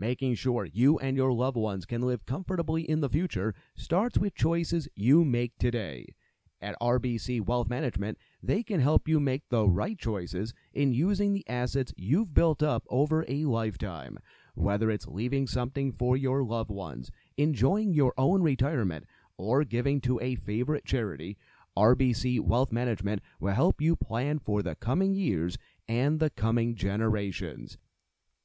Making 0.00 0.36
sure 0.36 0.64
you 0.64 0.96
and 1.00 1.16
your 1.16 1.32
loved 1.32 1.56
ones 1.56 1.84
can 1.84 2.02
live 2.02 2.24
comfortably 2.24 2.88
in 2.88 3.00
the 3.00 3.08
future 3.08 3.52
starts 3.74 4.16
with 4.16 4.36
choices 4.36 4.86
you 4.94 5.24
make 5.24 5.58
today. 5.58 6.14
At 6.62 6.78
RBC 6.80 7.44
Wealth 7.44 7.68
Management, 7.68 8.16
they 8.40 8.62
can 8.62 8.78
help 8.78 9.08
you 9.08 9.18
make 9.18 9.42
the 9.48 9.66
right 9.66 9.98
choices 9.98 10.54
in 10.72 10.92
using 10.92 11.32
the 11.32 11.44
assets 11.48 11.92
you've 11.96 12.32
built 12.32 12.62
up 12.62 12.84
over 12.88 13.24
a 13.26 13.44
lifetime. 13.44 14.18
Whether 14.54 14.88
it's 14.88 15.08
leaving 15.08 15.48
something 15.48 15.90
for 15.90 16.16
your 16.16 16.44
loved 16.44 16.70
ones, 16.70 17.10
enjoying 17.36 17.92
your 17.92 18.14
own 18.16 18.40
retirement, 18.40 19.04
or 19.36 19.64
giving 19.64 20.00
to 20.02 20.20
a 20.20 20.36
favorite 20.36 20.84
charity, 20.84 21.36
RBC 21.76 22.38
Wealth 22.38 22.70
Management 22.70 23.20
will 23.40 23.54
help 23.54 23.80
you 23.80 23.96
plan 23.96 24.38
for 24.38 24.62
the 24.62 24.76
coming 24.76 25.16
years 25.16 25.58
and 25.88 26.20
the 26.20 26.30
coming 26.30 26.76
generations. 26.76 27.78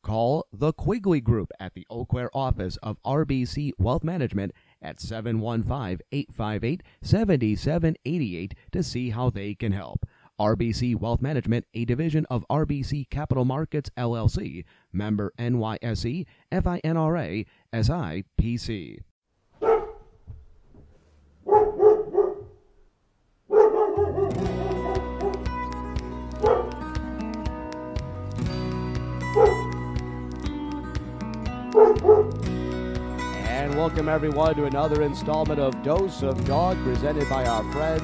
Call 0.04 0.46
the 0.52 0.74
Quigley 0.74 1.22
Group 1.22 1.50
at 1.62 1.74
the 1.76 1.88
Eau 1.90 2.04
Claire 2.06 2.30
office 2.34 2.76
of 2.84 3.02
RBC 3.06 3.72
Wealth 3.78 4.04
Management 4.04 4.52
at 4.82 5.00
715 5.00 6.00
858 6.12 6.84
7788 7.02 8.54
to 8.74 8.84
see 8.84 9.12
how 9.12 9.30
they 9.30 9.56
can 9.56 9.72
help. 9.72 10.06
RBC 10.38 11.00
Wealth 11.00 11.22
Management, 11.22 11.66
a 11.74 11.86
division 11.86 12.26
of 12.30 12.46
RBC 12.50 13.10
Capital 13.10 13.46
Markets 13.46 13.90
LLC, 13.98 14.66
member 14.92 15.32
NYSE, 15.40 16.26
FINRA, 16.52 17.46
SIPC. 17.74 19.00
Welcome 34.04 34.16
everyone 34.16 34.54
to 34.54 34.66
another 34.66 35.02
installment 35.02 35.62
of 35.62 35.82
Dose 35.82 36.24
of 36.24 36.46
Dog 36.46 36.76
presented 36.84 37.30
by 37.30 37.46
our 37.46 37.64
friends 37.72 38.04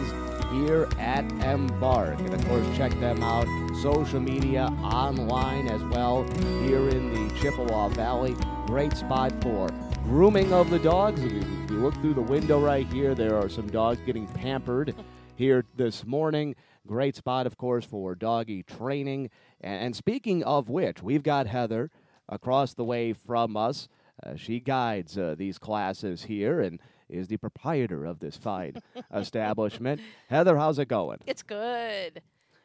here 0.49 0.87
at 0.97 1.29
Embark. 1.43 2.17
And 2.19 2.33
of 2.33 2.47
course, 2.47 2.65
check 2.77 2.97
them 3.01 3.21
out 3.21 3.45
social 3.81 4.21
media, 4.21 4.67
online 4.81 5.67
as 5.67 5.83
well, 5.83 6.23
here 6.61 6.87
in 6.87 7.13
the 7.13 7.37
Chippewa 7.37 7.89
Valley. 7.89 8.33
Great 8.65 8.95
spot 8.95 9.33
for 9.43 9.67
grooming 10.05 10.53
of 10.53 10.69
the 10.69 10.79
dogs. 10.79 11.21
If 11.21 11.33
you, 11.33 11.41
look 11.69 11.95
through 11.95 12.13
the 12.13 12.21
window 12.21 12.61
right 12.61 12.87
here, 12.93 13.13
there 13.13 13.35
are 13.35 13.49
some 13.49 13.67
dogs 13.67 13.99
getting 14.05 14.25
pampered 14.25 14.95
here 15.35 15.65
this 15.75 16.05
morning. 16.05 16.55
Great 16.87 17.17
spot, 17.17 17.45
of 17.45 17.57
course, 17.57 17.83
for 17.83 18.15
doggy 18.15 18.63
training. 18.63 19.31
And 19.59 19.93
speaking 19.93 20.45
of 20.45 20.69
which, 20.69 21.03
we've 21.03 21.23
got 21.23 21.47
Heather 21.47 21.91
across 22.29 22.73
the 22.73 22.85
way 22.85 23.11
from 23.11 23.57
us. 23.57 23.89
Uh, 24.25 24.35
she 24.35 24.59
guides 24.59 25.17
uh, 25.17 25.35
these 25.37 25.57
classes 25.57 26.23
here 26.23 26.61
and 26.61 26.79
is 27.09 27.27
the 27.27 27.37
proprietor 27.37 28.05
of 28.05 28.19
this 28.19 28.35
fine 28.37 28.73
establishment. 29.13 30.01
Heather, 30.29 30.57
how's 30.57 30.79
it 30.79 30.87
going? 30.87 31.19
It's 31.25 31.43
good. 31.43 32.21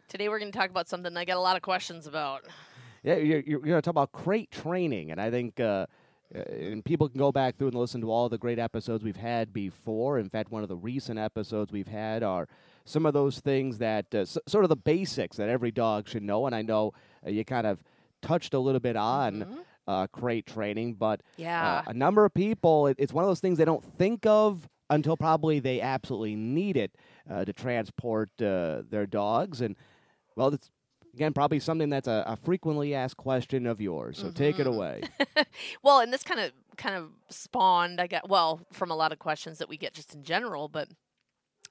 Today 0.09 0.29
we're 0.29 0.39
going 0.39 0.53
to 0.53 0.59
talk 0.59 0.71
about 0.71 0.89
something 0.89 1.17
I 1.17 1.25
get 1.25 1.37
a 1.37 1.41
lot 1.41 1.57
of 1.57 1.63
questions 1.63 2.07
about. 2.07 2.45
Yeah, 3.03 3.17
you're, 3.17 3.41
you're 3.41 3.59
going 3.61 3.75
to 3.77 3.83
talk 3.83 3.93
about 3.93 4.13
crate 4.13 4.51
training, 4.51 5.11
and 5.11 5.21
I 5.21 5.31
think. 5.31 5.61
Uh, 5.61 5.87
uh, 6.35 6.39
and 6.51 6.85
people 6.85 7.07
can 7.09 7.19
go 7.19 7.31
back 7.31 7.57
through 7.57 7.69
and 7.69 7.77
listen 7.77 8.01
to 8.01 8.11
all 8.11 8.29
the 8.31 8.39
great 8.39 8.59
episodes 8.59 9.05
we've 9.05 9.15
had 9.15 9.53
before. 9.53 10.19
In 10.19 10.29
fact, 10.31 10.51
one 10.51 10.63
of 10.63 10.69
the 10.69 10.75
recent 10.77 11.17
episodes 11.19 11.71
we've 11.71 11.87
had 11.87 12.23
are 12.25 12.49
some 12.87 13.05
of 13.07 13.13
those 13.13 13.39
things 13.41 13.79
that 13.79 14.07
uh, 14.15 14.19
s- 14.21 14.39
sort 14.49 14.65
of 14.65 14.69
the 14.71 14.75
basics 14.77 15.37
that 15.37 15.49
every 15.51 15.71
dog 15.71 16.09
should 16.09 16.23
know. 16.23 16.47
And 16.47 16.55
I 16.55 16.63
know 16.63 16.93
uh, 17.25 17.31
you 17.31 17.45
kind 17.45 17.67
of 17.67 17.85
touched 18.23 18.55
a 18.55 18.59
little 18.59 18.81
bit 18.81 18.97
on 18.97 19.35
Mhm. 19.45 19.59
Uh, 19.87 20.07
crate 20.09 20.47
training, 20.47 20.95
but 20.95 21.21
Yeah. 21.37 21.79
uh, 21.79 21.83
a 21.87 21.95
number 21.95 22.25
of 22.25 22.33
people, 22.35 22.87
it, 22.87 22.97
it's 22.99 23.13
one 23.13 23.25
of 23.25 23.29
those 23.31 23.41
things 23.41 23.59
they 23.59 23.65
don't 23.65 23.85
think 23.99 24.25
of 24.27 24.69
until 24.91 25.17
probably 25.17 25.61
they 25.61 25.81
absolutely 25.81 26.37
need 26.37 26.77
it 26.77 26.95
uh, 27.31 27.45
to 27.45 27.53
transport 27.53 28.31
uh, 28.41 28.83
their 28.89 29.07
dogs. 29.07 29.61
And, 29.61 29.77
well, 30.37 30.49
it's, 30.49 30.71
again, 31.15 31.33
probably 31.33 31.59
something 31.61 31.89
that's 31.91 32.09
a, 32.09 32.25
a 32.27 32.37
frequently 32.37 32.95
asked 32.95 33.17
question 33.17 33.67
of 33.67 33.81
yours. 33.81 34.19
So 34.19 34.31
take 34.31 34.59
it 34.59 34.67
Mhm. 34.67 34.75
away. 34.75 35.03
well, 35.83 36.01
and 36.01 36.13
this 36.13 36.23
kind 36.23 36.41
of 36.41 36.53
kind 36.77 36.97
of 36.97 37.11
spawned, 37.31 38.01
I 38.01 38.07
get 38.09 38.29
well, 38.29 38.61
from 38.73 38.91
a 38.91 38.97
lot 38.97 39.13
of 39.13 39.19
questions 39.19 39.59
that 39.59 39.69
we 39.69 39.77
get 39.77 39.95
just 39.95 40.15
in 40.15 40.25
general, 40.25 40.69
but 40.69 40.89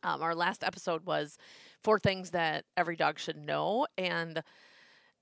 um, 0.01 0.21
our 0.21 0.33
last 0.35 0.63
episode 0.63 1.05
was 1.05 1.37
four 1.83 1.99
things 1.99 2.31
that 2.31 2.65
every 2.77 2.95
dog 2.95 3.19
should 3.19 3.37
know, 3.37 3.85
and 3.97 4.43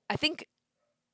I 0.08 0.16
think 0.16 0.46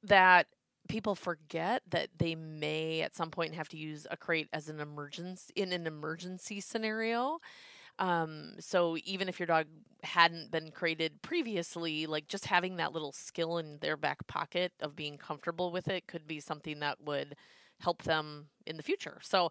that 0.03 0.47
people 0.89 1.15
forget 1.15 1.83
that 1.91 2.09
they 2.19 2.35
may 2.35 3.03
at 3.03 3.15
some 3.15 3.31
point 3.31 3.55
have 3.55 3.69
to 3.69 3.77
use 3.77 4.07
a 4.11 4.17
crate 4.17 4.49
as 4.53 4.69
an 4.69 4.81
emergency 4.81 5.53
in 5.55 5.73
an 5.73 5.87
emergency 5.87 6.61
scenario. 6.61 7.39
Um, 7.99 8.55
so 8.61 8.97
even 9.05 9.29
if 9.29 9.39
your 9.39 9.47
dog 9.47 9.67
hadn't 10.03 10.51
been 10.51 10.71
crated 10.71 11.21
previously, 11.23 12.07
like 12.07 12.29
just 12.29 12.47
having 12.47 12.77
that 12.77 12.93
little 12.93 13.13
skill 13.13 13.59
in 13.59 13.79
their 13.81 13.97
back 13.97 14.27
pocket 14.27 14.73
of 14.81 14.95
being 14.97 15.19
comfortable 15.19 15.73
with 15.73 15.89
it 15.89 16.07
could 16.07 16.27
be 16.27 16.41
something 16.41 16.81
that 16.81 16.99
would 17.05 17.35
help 17.81 18.03
them 18.05 18.47
in 18.67 18.77
the 18.77 18.83
future. 18.83 19.19
So, 19.23 19.51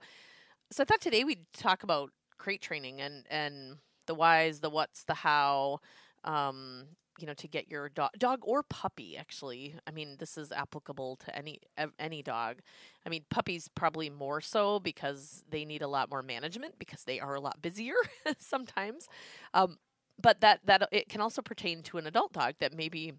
so 0.72 0.84
I 0.84 0.86
thought 0.86 1.02
today 1.02 1.24
we'd 1.24 1.46
talk 1.54 1.84
about 1.84 2.12
crate 2.38 2.62
training 2.62 3.02
and 3.02 3.26
and 3.30 3.78
the 4.06 4.16
whys, 4.16 4.62
the 4.62 4.70
whats, 4.70 5.04
the 5.04 5.14
how. 5.14 5.80
Um, 6.24 6.88
you 7.20 7.28
know, 7.28 7.34
to 7.34 7.48
get 7.48 7.70
your 7.70 7.90
dog, 7.90 8.12
dog 8.18 8.40
or 8.44 8.64
puppy. 8.64 9.18
Actually, 9.18 9.76
I 9.88 9.92
mean, 9.92 10.18
this 10.20 10.38
is 10.38 10.52
applicable 10.52 11.18
to 11.26 11.36
any 11.36 11.60
any 12.00 12.22
dog. 12.22 12.58
I 13.06 13.10
mean, 13.10 13.24
puppies 13.30 13.70
probably 13.74 14.10
more 14.10 14.42
so 14.42 14.80
because 14.80 15.44
they 15.50 15.66
need 15.66 15.82
a 15.82 15.88
lot 15.88 16.10
more 16.10 16.22
management 16.22 16.76
because 16.80 17.04
they 17.04 17.20
are 17.20 17.36
a 17.36 17.40
lot 17.42 17.62
busier 17.62 17.96
sometimes. 18.40 19.08
Um, 19.54 19.78
but 20.22 20.42
that 20.42 20.62
that 20.66 20.88
it 20.92 21.10
can 21.10 21.22
also 21.22 21.42
pertain 21.42 21.84
to 21.84 21.98
an 21.98 22.08
adult 22.08 22.34
dog 22.34 22.56
that 22.60 22.74
maybe 22.76 23.14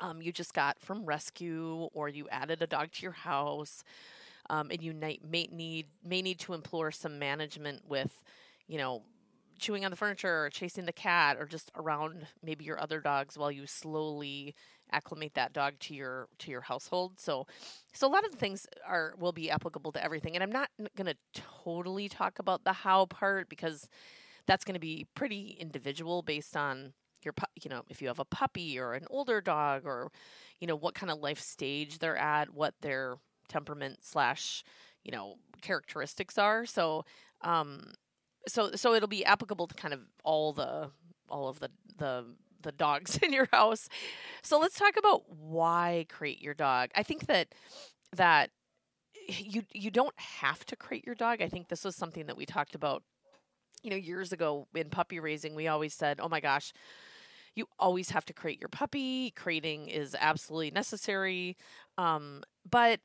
um, 0.00 0.20
you 0.22 0.32
just 0.32 0.54
got 0.54 0.80
from 0.80 1.04
rescue 1.04 1.88
or 1.92 2.08
you 2.08 2.28
added 2.30 2.62
a 2.62 2.66
dog 2.66 2.92
to 2.92 3.02
your 3.02 3.12
house, 3.12 3.84
um, 4.50 4.70
and 4.70 4.82
you 4.82 4.92
may 4.94 5.18
need 5.52 5.86
may 6.04 6.22
need 6.22 6.38
to 6.40 6.54
implore 6.54 6.90
some 6.90 7.18
management 7.18 7.82
with, 7.88 8.20
you 8.66 8.78
know. 8.78 9.02
Chewing 9.62 9.84
on 9.84 9.92
the 9.92 9.96
furniture, 9.96 10.46
or 10.46 10.50
chasing 10.50 10.86
the 10.86 10.92
cat, 10.92 11.36
or 11.38 11.46
just 11.46 11.70
around 11.76 12.26
maybe 12.42 12.64
your 12.64 12.80
other 12.80 13.00
dogs 13.00 13.38
while 13.38 13.52
you 13.52 13.64
slowly 13.66 14.56
acclimate 14.90 15.34
that 15.34 15.52
dog 15.52 15.74
to 15.78 15.94
your 15.94 16.26
to 16.40 16.50
your 16.50 16.62
household. 16.62 17.20
So, 17.20 17.46
so 17.92 18.08
a 18.08 18.10
lot 18.10 18.24
of 18.24 18.32
the 18.32 18.38
things 18.38 18.66
are 18.84 19.14
will 19.18 19.30
be 19.30 19.50
applicable 19.50 19.92
to 19.92 20.02
everything, 20.02 20.34
and 20.34 20.42
I'm 20.42 20.50
not 20.50 20.68
going 20.96 21.06
to 21.06 21.16
totally 21.64 22.08
talk 22.08 22.40
about 22.40 22.64
the 22.64 22.72
how 22.72 23.06
part 23.06 23.48
because 23.48 23.88
that's 24.46 24.64
going 24.64 24.74
to 24.74 24.80
be 24.80 25.06
pretty 25.14 25.56
individual 25.60 26.22
based 26.22 26.56
on 26.56 26.92
your 27.24 27.32
pu- 27.32 27.46
you 27.62 27.70
know 27.70 27.82
if 27.88 28.02
you 28.02 28.08
have 28.08 28.18
a 28.18 28.24
puppy 28.24 28.80
or 28.80 28.94
an 28.94 29.06
older 29.10 29.40
dog 29.40 29.82
or 29.84 30.10
you 30.58 30.66
know 30.66 30.76
what 30.76 30.94
kind 30.96 31.12
of 31.12 31.20
life 31.20 31.40
stage 31.40 32.00
they're 32.00 32.16
at, 32.16 32.52
what 32.52 32.74
their 32.80 33.14
temperament 33.48 33.98
slash 34.02 34.64
you 35.04 35.12
know 35.12 35.36
characteristics 35.60 36.36
are. 36.36 36.66
So, 36.66 37.04
um, 37.42 37.92
so 38.46 38.72
so 38.74 38.94
it'll 38.94 39.08
be 39.08 39.24
applicable 39.24 39.66
to 39.66 39.74
kind 39.74 39.94
of 39.94 40.00
all 40.24 40.52
the 40.52 40.90
all 41.28 41.48
of 41.48 41.60
the 41.60 41.70
the 41.98 42.24
the 42.62 42.72
dogs 42.72 43.18
in 43.22 43.32
your 43.32 43.48
house. 43.52 43.88
So 44.42 44.58
let's 44.58 44.78
talk 44.78 44.96
about 44.96 45.22
why 45.28 46.06
crate 46.08 46.40
your 46.40 46.54
dog. 46.54 46.90
I 46.94 47.02
think 47.02 47.26
that 47.26 47.54
that 48.14 48.50
you 49.28 49.62
you 49.72 49.90
don't 49.90 50.18
have 50.18 50.64
to 50.66 50.76
crate 50.76 51.04
your 51.04 51.14
dog. 51.14 51.40
I 51.42 51.48
think 51.48 51.68
this 51.68 51.84
was 51.84 51.96
something 51.96 52.26
that 52.26 52.36
we 52.36 52.46
talked 52.46 52.74
about 52.74 53.02
you 53.82 53.90
know 53.90 53.96
years 53.96 54.32
ago 54.32 54.66
in 54.74 54.90
puppy 54.90 55.20
raising. 55.20 55.54
We 55.54 55.68
always 55.68 55.94
said, 55.94 56.20
"Oh 56.20 56.28
my 56.28 56.40
gosh, 56.40 56.72
you 57.54 57.66
always 57.78 58.10
have 58.10 58.24
to 58.26 58.32
crate 58.32 58.60
your 58.60 58.68
puppy. 58.68 59.30
Crating 59.30 59.88
is 59.88 60.16
absolutely 60.18 60.70
necessary." 60.70 61.56
Um, 61.98 62.42
but 62.68 63.00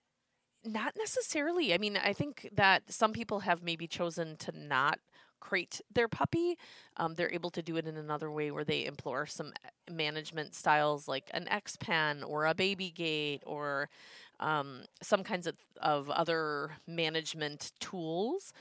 not 0.64 0.94
necessarily. 0.98 1.74
I 1.74 1.78
mean, 1.78 1.98
I 1.98 2.14
think 2.14 2.50
that 2.54 2.92
some 2.92 3.14
people 3.14 3.42
have 3.42 3.64
maybe 3.64 3.88
chosen 3.88 4.36
to 4.38 4.52
not 4.52 5.00
crate 5.40 5.82
their 5.94 6.08
puppy. 6.08 6.58
Um, 6.98 7.16
they're 7.16 7.32
able 7.32 7.52
to 7.52 7.62
do 7.62 7.78
it 7.78 7.88
in 7.88 7.98
another 7.98 8.32
way 8.32 8.52
where 8.52 8.64
they 8.64 8.86
implore 8.86 9.26
some 9.26 9.54
uh, 9.66 9.94
management 9.94 10.56
styles 10.56 11.08
like 11.08 11.30
an 11.34 11.48
X 11.48 11.78
pen 11.78 12.24
or 12.24 12.46
a 12.46 12.54
baby 12.54 12.92
gate 12.92 13.44
or 13.46 13.90
um, 14.40 14.84
some 15.02 15.24
kinds 15.24 15.48
of, 15.48 15.56
of 15.82 16.10
other 16.10 16.72
management 16.88 17.72
tools. 17.80 18.54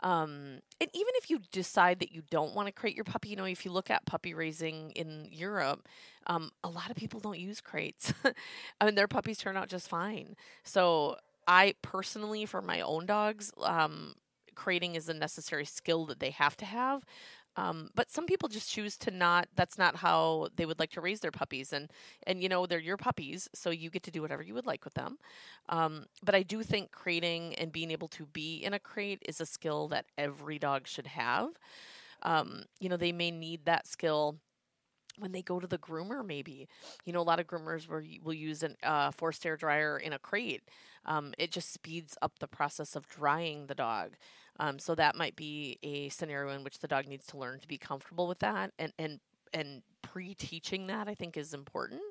Um, 0.00 0.60
and 0.80 0.90
even 0.92 1.12
if 1.16 1.28
you 1.28 1.40
decide 1.50 1.98
that 2.00 2.12
you 2.12 2.22
don't 2.30 2.54
want 2.54 2.68
to 2.68 2.72
crate 2.72 2.94
your 2.94 3.04
puppy, 3.04 3.30
you 3.30 3.36
know, 3.36 3.44
if 3.44 3.64
you 3.64 3.72
look 3.72 3.90
at 3.90 4.06
puppy 4.06 4.32
raising 4.32 4.92
in 4.92 5.28
Europe, 5.30 5.88
um, 6.28 6.52
a 6.62 6.68
lot 6.68 6.90
of 6.90 6.96
people 6.96 7.20
don't 7.20 7.38
use 7.38 7.60
crates. 7.60 8.12
I 8.80 8.84
mean, 8.84 8.94
their 8.94 9.08
puppies 9.08 9.38
turn 9.38 9.56
out 9.56 9.68
just 9.68 9.88
fine. 9.88 10.36
So 10.62 11.16
I 11.48 11.74
personally, 11.82 12.46
for 12.46 12.62
my 12.62 12.80
own 12.80 13.06
dogs, 13.06 13.50
um, 13.62 14.14
crating 14.58 14.96
is 14.96 15.08
a 15.08 15.14
necessary 15.14 15.64
skill 15.64 16.04
that 16.06 16.18
they 16.18 16.30
have 16.30 16.56
to 16.56 16.64
have. 16.64 17.04
Um, 17.56 17.90
but 17.94 18.10
some 18.10 18.26
people 18.26 18.48
just 18.48 18.70
choose 18.70 18.96
to 18.98 19.10
not. 19.10 19.48
That's 19.56 19.78
not 19.78 19.96
how 19.96 20.48
they 20.56 20.66
would 20.66 20.78
like 20.78 20.90
to 20.92 21.00
raise 21.00 21.20
their 21.20 21.32
puppies, 21.32 21.72
and 21.72 21.90
and 22.26 22.42
you 22.42 22.48
know 22.48 22.66
they're 22.66 22.78
your 22.78 22.96
puppies, 22.96 23.48
so 23.52 23.70
you 23.70 23.90
get 23.90 24.04
to 24.04 24.12
do 24.12 24.22
whatever 24.22 24.42
you 24.42 24.54
would 24.54 24.66
like 24.66 24.84
with 24.84 24.94
them. 24.94 25.18
Um, 25.68 26.06
but 26.22 26.34
I 26.36 26.42
do 26.42 26.62
think 26.62 26.92
crating 26.92 27.54
and 27.56 27.72
being 27.72 27.90
able 27.90 28.08
to 28.08 28.26
be 28.26 28.58
in 28.58 28.74
a 28.74 28.78
crate 28.78 29.22
is 29.26 29.40
a 29.40 29.46
skill 29.46 29.88
that 29.88 30.06
every 30.16 30.58
dog 30.58 30.86
should 30.86 31.08
have. 31.08 31.48
Um, 32.22 32.62
you 32.80 32.88
know, 32.88 32.96
they 32.96 33.12
may 33.12 33.30
need 33.30 33.64
that 33.64 33.86
skill 33.88 34.36
when 35.18 35.32
they 35.32 35.42
go 35.42 35.60
to 35.60 35.66
the 35.66 35.78
groomer 35.78 36.24
maybe. 36.24 36.68
You 37.04 37.12
know 37.12 37.20
a 37.20 37.22
lot 37.22 37.40
of 37.40 37.46
groomers 37.46 37.88
will, 37.88 38.02
will 38.22 38.34
use 38.34 38.62
a 38.62 38.70
uh, 38.88 39.10
forced 39.10 39.44
air 39.44 39.56
dryer 39.56 39.98
in 39.98 40.12
a 40.12 40.18
crate. 40.18 40.62
Um, 41.06 41.32
it 41.38 41.50
just 41.50 41.72
speeds 41.72 42.16
up 42.20 42.38
the 42.38 42.48
process 42.48 42.94
of 42.96 43.08
drying 43.08 43.66
the 43.66 43.74
dog. 43.74 44.16
Um, 44.60 44.78
so 44.78 44.94
that 44.94 45.16
might 45.16 45.36
be 45.36 45.78
a 45.82 46.08
scenario 46.08 46.54
in 46.54 46.64
which 46.64 46.80
the 46.80 46.88
dog 46.88 47.06
needs 47.06 47.26
to 47.26 47.38
learn 47.38 47.60
to 47.60 47.68
be 47.68 47.78
comfortable 47.78 48.26
with 48.26 48.40
that 48.40 48.72
and 48.78 48.92
and 48.98 49.20
and 49.54 49.82
pre-teaching 50.02 50.86
that 50.86 51.08
i 51.08 51.14
think 51.14 51.36
is 51.36 51.54
important. 51.54 52.02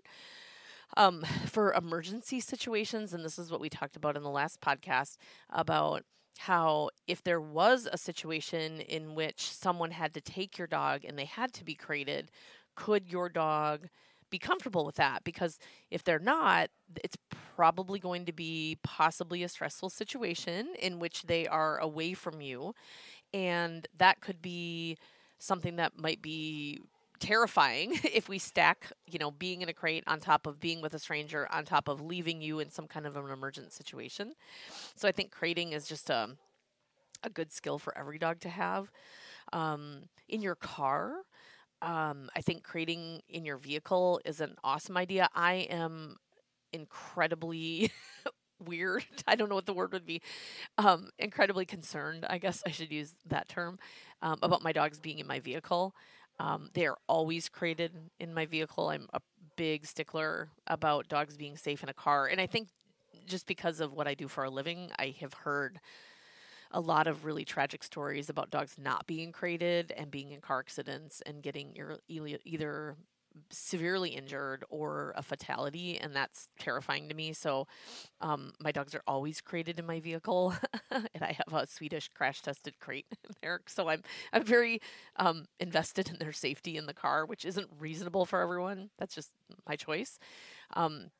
Um, 0.95 1.23
for 1.45 1.73
emergency 1.73 2.39
situations 2.39 3.13
and 3.13 3.23
this 3.23 3.37
is 3.37 3.51
what 3.51 3.59
we 3.59 3.69
talked 3.69 3.97
about 3.97 4.15
in 4.15 4.23
the 4.23 4.29
last 4.29 4.61
podcast 4.61 5.17
about 5.49 6.03
how 6.37 6.89
if 7.07 7.23
there 7.23 7.41
was 7.41 7.87
a 7.91 7.97
situation 7.97 8.79
in 8.81 9.15
which 9.15 9.51
someone 9.51 9.91
had 9.91 10.13
to 10.13 10.21
take 10.21 10.57
your 10.57 10.67
dog 10.67 11.03
and 11.03 11.17
they 11.17 11.25
had 11.25 11.51
to 11.53 11.65
be 11.65 11.75
crated 11.75 12.31
could 12.77 13.11
your 13.11 13.27
dog 13.27 13.89
be 14.29 14.37
comfortable 14.37 14.85
with 14.85 14.95
that? 14.95 15.23
Because 15.23 15.57
if 15.91 16.03
they're 16.03 16.19
not, 16.19 16.69
it's 17.03 17.17
probably 17.55 17.99
going 17.99 18.25
to 18.25 18.31
be 18.31 18.77
possibly 18.83 19.43
a 19.43 19.49
stressful 19.49 19.89
situation 19.89 20.69
in 20.79 20.99
which 20.99 21.23
they 21.23 21.47
are 21.47 21.77
away 21.79 22.13
from 22.13 22.39
you. 22.39 22.73
And 23.33 23.85
that 23.97 24.21
could 24.21 24.41
be 24.41 24.97
something 25.39 25.75
that 25.77 25.99
might 25.99 26.21
be 26.21 26.81
terrifying 27.19 27.93
if 28.03 28.29
we 28.29 28.37
stack, 28.37 28.91
you 29.07 29.19
know, 29.19 29.31
being 29.31 29.61
in 29.61 29.69
a 29.69 29.73
crate 29.73 30.03
on 30.07 30.19
top 30.19 30.45
of 30.45 30.59
being 30.59 30.81
with 30.81 30.93
a 30.93 30.99
stranger, 30.99 31.47
on 31.51 31.65
top 31.65 31.87
of 31.87 31.99
leaving 31.99 32.41
you 32.41 32.59
in 32.59 32.69
some 32.69 32.87
kind 32.87 33.05
of 33.07 33.17
an 33.17 33.29
emergent 33.29 33.73
situation. 33.73 34.33
So 34.95 35.07
I 35.07 35.11
think 35.11 35.31
crating 35.31 35.73
is 35.73 35.87
just 35.87 36.09
a, 36.09 36.29
a 37.23 37.29
good 37.29 37.51
skill 37.51 37.79
for 37.79 37.97
every 37.97 38.19
dog 38.19 38.39
to 38.41 38.49
have. 38.49 38.91
Um, 39.51 40.03
in 40.29 40.41
your 40.41 40.55
car, 40.55 41.23
um, 41.81 42.29
I 42.35 42.41
think 42.41 42.63
crating 42.63 43.21
in 43.29 43.45
your 43.45 43.57
vehicle 43.57 44.21
is 44.25 44.41
an 44.41 44.55
awesome 44.63 44.97
idea. 44.97 45.29
I 45.35 45.67
am 45.69 46.17
incredibly 46.73 47.91
weird. 48.65 49.05
I 49.27 49.35
don't 49.35 49.49
know 49.49 49.55
what 49.55 49.65
the 49.65 49.73
word 49.73 49.93
would 49.93 50.05
be. 50.05 50.21
Um, 50.77 51.09
incredibly 51.19 51.65
concerned, 51.65 52.25
I 52.29 52.37
guess 52.37 52.63
I 52.65 52.71
should 52.71 52.91
use 52.91 53.13
that 53.27 53.47
term, 53.47 53.79
um, 54.21 54.39
about 54.41 54.63
my 54.63 54.71
dogs 54.71 54.99
being 54.99 55.19
in 55.19 55.27
my 55.27 55.39
vehicle. 55.39 55.93
Um, 56.39 56.69
they 56.73 56.85
are 56.85 56.97
always 57.07 57.49
crated 57.49 57.91
in 58.19 58.33
my 58.33 58.45
vehicle. 58.45 58.89
I'm 58.89 59.07
a 59.13 59.21
big 59.55 59.85
stickler 59.85 60.49
about 60.67 61.07
dogs 61.07 61.35
being 61.35 61.57
safe 61.57 61.81
in 61.83 61.89
a 61.89 61.93
car. 61.93 62.27
And 62.27 62.39
I 62.39 62.45
think 62.47 62.69
just 63.25 63.47
because 63.47 63.79
of 63.79 63.93
what 63.93 64.07
I 64.07 64.13
do 64.13 64.27
for 64.27 64.43
a 64.43 64.49
living, 64.49 64.91
I 64.99 65.15
have 65.19 65.33
heard 65.33 65.79
a 66.71 66.79
lot 66.79 67.07
of 67.07 67.25
really 67.25 67.45
tragic 67.45 67.83
stories 67.83 68.29
about 68.29 68.49
dogs 68.49 68.75
not 68.77 69.07
being 69.07 69.31
crated 69.31 69.93
and 69.97 70.11
being 70.11 70.31
in 70.31 70.41
car 70.41 70.59
accidents 70.59 71.21
and 71.25 71.41
getting 71.41 71.75
either 72.45 72.97
severely 73.49 74.09
injured 74.09 74.63
or 74.69 75.13
a 75.15 75.21
fatality 75.21 75.99
and 75.99 76.15
that's 76.15 76.47
terrifying 76.59 77.07
to 77.09 77.15
me. 77.15 77.33
So 77.33 77.67
um, 78.21 78.53
my 78.59 78.71
dogs 78.71 78.95
are 78.95 79.03
always 79.07 79.41
crated 79.41 79.79
in 79.79 79.85
my 79.85 79.99
vehicle 79.99 80.53
and 80.91 81.23
i 81.23 81.37
have 81.37 81.53
a 81.53 81.67
swedish 81.67 82.09
crash 82.09 82.41
tested 82.41 82.79
crate 82.79 83.05
there. 83.41 83.61
So 83.67 83.89
i'm 83.89 84.01
i'm 84.33 84.43
very 84.43 84.81
um, 85.17 85.45
invested 85.59 86.09
in 86.09 86.17
their 86.19 86.33
safety 86.33 86.77
in 86.77 86.85
the 86.85 86.93
car 86.93 87.25
which 87.25 87.45
isn't 87.45 87.69
reasonable 87.79 88.25
for 88.25 88.41
everyone. 88.41 88.89
That's 88.97 89.15
just 89.15 89.31
my 89.67 89.75
choice. 89.75 90.19
Um, 90.73 91.11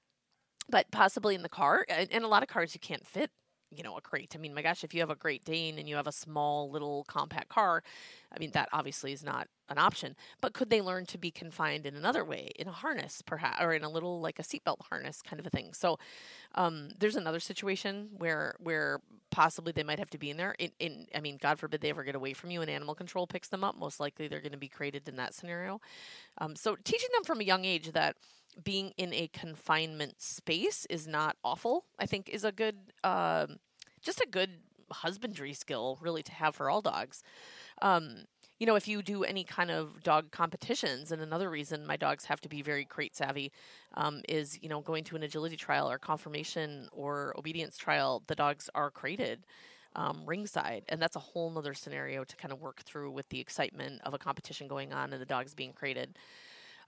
but 0.69 0.89
possibly 0.91 1.35
in 1.35 1.43
the 1.43 1.49
car 1.49 1.85
and, 1.87 2.11
and 2.11 2.23
a 2.23 2.27
lot 2.27 2.43
of 2.43 2.49
cars 2.49 2.73
you 2.73 2.79
can't 2.79 3.05
fit 3.05 3.31
you 3.75 3.83
know, 3.83 3.97
a 3.97 4.01
crate. 4.01 4.33
I 4.35 4.39
mean, 4.39 4.53
my 4.53 4.61
gosh, 4.61 4.83
if 4.83 4.93
you 4.93 5.01
have 5.01 5.09
a 5.09 5.15
Great 5.15 5.43
Dane 5.43 5.77
and 5.77 5.87
you 5.87 5.95
have 5.95 6.07
a 6.07 6.11
small 6.11 6.69
little 6.69 7.03
compact 7.07 7.49
car, 7.49 7.83
I 8.31 8.39
mean, 8.39 8.51
that 8.51 8.69
obviously 8.71 9.11
is 9.11 9.23
not 9.23 9.47
an 9.69 9.77
option. 9.77 10.15
But 10.41 10.53
could 10.53 10.69
they 10.69 10.81
learn 10.81 11.05
to 11.07 11.17
be 11.17 11.31
confined 11.31 11.85
in 11.85 11.95
another 11.95 12.23
way, 12.23 12.51
in 12.57 12.67
a 12.67 12.71
harness, 12.71 13.21
perhaps, 13.21 13.61
or 13.61 13.73
in 13.73 13.83
a 13.83 13.89
little 13.89 14.21
like 14.21 14.39
a 14.39 14.43
seatbelt 14.43 14.81
harness 14.89 15.21
kind 15.21 15.39
of 15.39 15.45
a 15.45 15.49
thing? 15.49 15.73
So, 15.73 15.99
um, 16.55 16.89
there's 16.99 17.15
another 17.15 17.39
situation 17.39 18.09
where 18.17 18.55
where 18.59 18.99
possibly 19.31 19.71
they 19.73 19.83
might 19.83 19.99
have 19.99 20.09
to 20.11 20.17
be 20.17 20.29
in 20.29 20.37
there. 20.37 20.55
In, 20.59 20.71
in 20.79 21.07
I 21.13 21.19
mean, 21.19 21.37
God 21.41 21.59
forbid 21.59 21.81
they 21.81 21.89
ever 21.89 22.03
get 22.03 22.15
away 22.15 22.33
from 22.33 22.51
you 22.51 22.61
and 22.61 22.69
animal 22.69 22.95
control 22.95 23.27
picks 23.27 23.49
them 23.49 23.63
up. 23.63 23.77
Most 23.77 23.99
likely 23.99 24.27
they're 24.27 24.41
going 24.41 24.51
to 24.53 24.57
be 24.57 24.69
crated 24.69 25.07
in 25.07 25.17
that 25.17 25.33
scenario. 25.33 25.81
Um, 26.39 26.55
so, 26.55 26.75
teaching 26.83 27.09
them 27.13 27.23
from 27.23 27.41
a 27.41 27.43
young 27.43 27.65
age 27.65 27.91
that 27.91 28.15
being 28.63 28.93
in 28.97 29.13
a 29.13 29.27
confinement 29.27 30.21
space 30.21 30.85
is 30.89 31.07
not 31.07 31.35
awful. 31.43 31.85
I 31.99 32.05
think 32.05 32.29
is 32.29 32.43
a 32.43 32.51
good, 32.51 32.75
uh, 33.03 33.47
just 34.01 34.21
a 34.21 34.27
good 34.29 34.51
husbandry 34.91 35.53
skill 35.53 35.97
really 36.01 36.23
to 36.23 36.31
have 36.31 36.55
for 36.55 36.69
all 36.69 36.81
dogs. 36.81 37.23
Um, 37.81 38.23
you 38.59 38.65
know, 38.65 38.75
if 38.75 38.87
you 38.87 39.03
do 39.03 39.23
any 39.23 39.43
kind 39.43 39.69
of 39.69 40.01
dog 40.01 40.31
competitions, 40.31 41.11
and 41.11 41.21
another 41.21 41.49
reason 41.49 41.85
my 41.85 41.95
dogs 41.95 42.25
have 42.25 42.41
to 42.41 42.49
be 42.49 42.63
very 42.63 42.85
crate 42.85 43.15
savvy 43.15 43.51
um, 43.93 44.21
is, 44.27 44.57
you 44.63 44.69
know, 44.69 44.81
going 44.81 45.03
to 45.05 45.15
an 45.15 45.23
agility 45.23 45.55
trial 45.55 45.89
or 45.89 45.99
conformation 45.99 46.87
or 46.91 47.35
obedience 47.37 47.77
trial, 47.77 48.23
the 48.27 48.35
dogs 48.35 48.69
are 48.73 48.89
crated 48.89 49.45
um, 49.95 50.23
ringside. 50.25 50.83
And 50.89 50.99
that's 50.99 51.15
a 51.15 51.19
whole 51.19 51.51
nother 51.51 51.75
scenario 51.75 52.23
to 52.23 52.35
kind 52.35 52.51
of 52.51 52.59
work 52.59 52.81
through 52.81 53.11
with 53.11 53.29
the 53.29 53.39
excitement 53.39 54.01
of 54.03 54.13
a 54.13 54.17
competition 54.17 54.67
going 54.67 54.91
on 54.91 55.13
and 55.13 55.21
the 55.21 55.25
dogs 55.25 55.53
being 55.53 55.73
crated. 55.73 56.17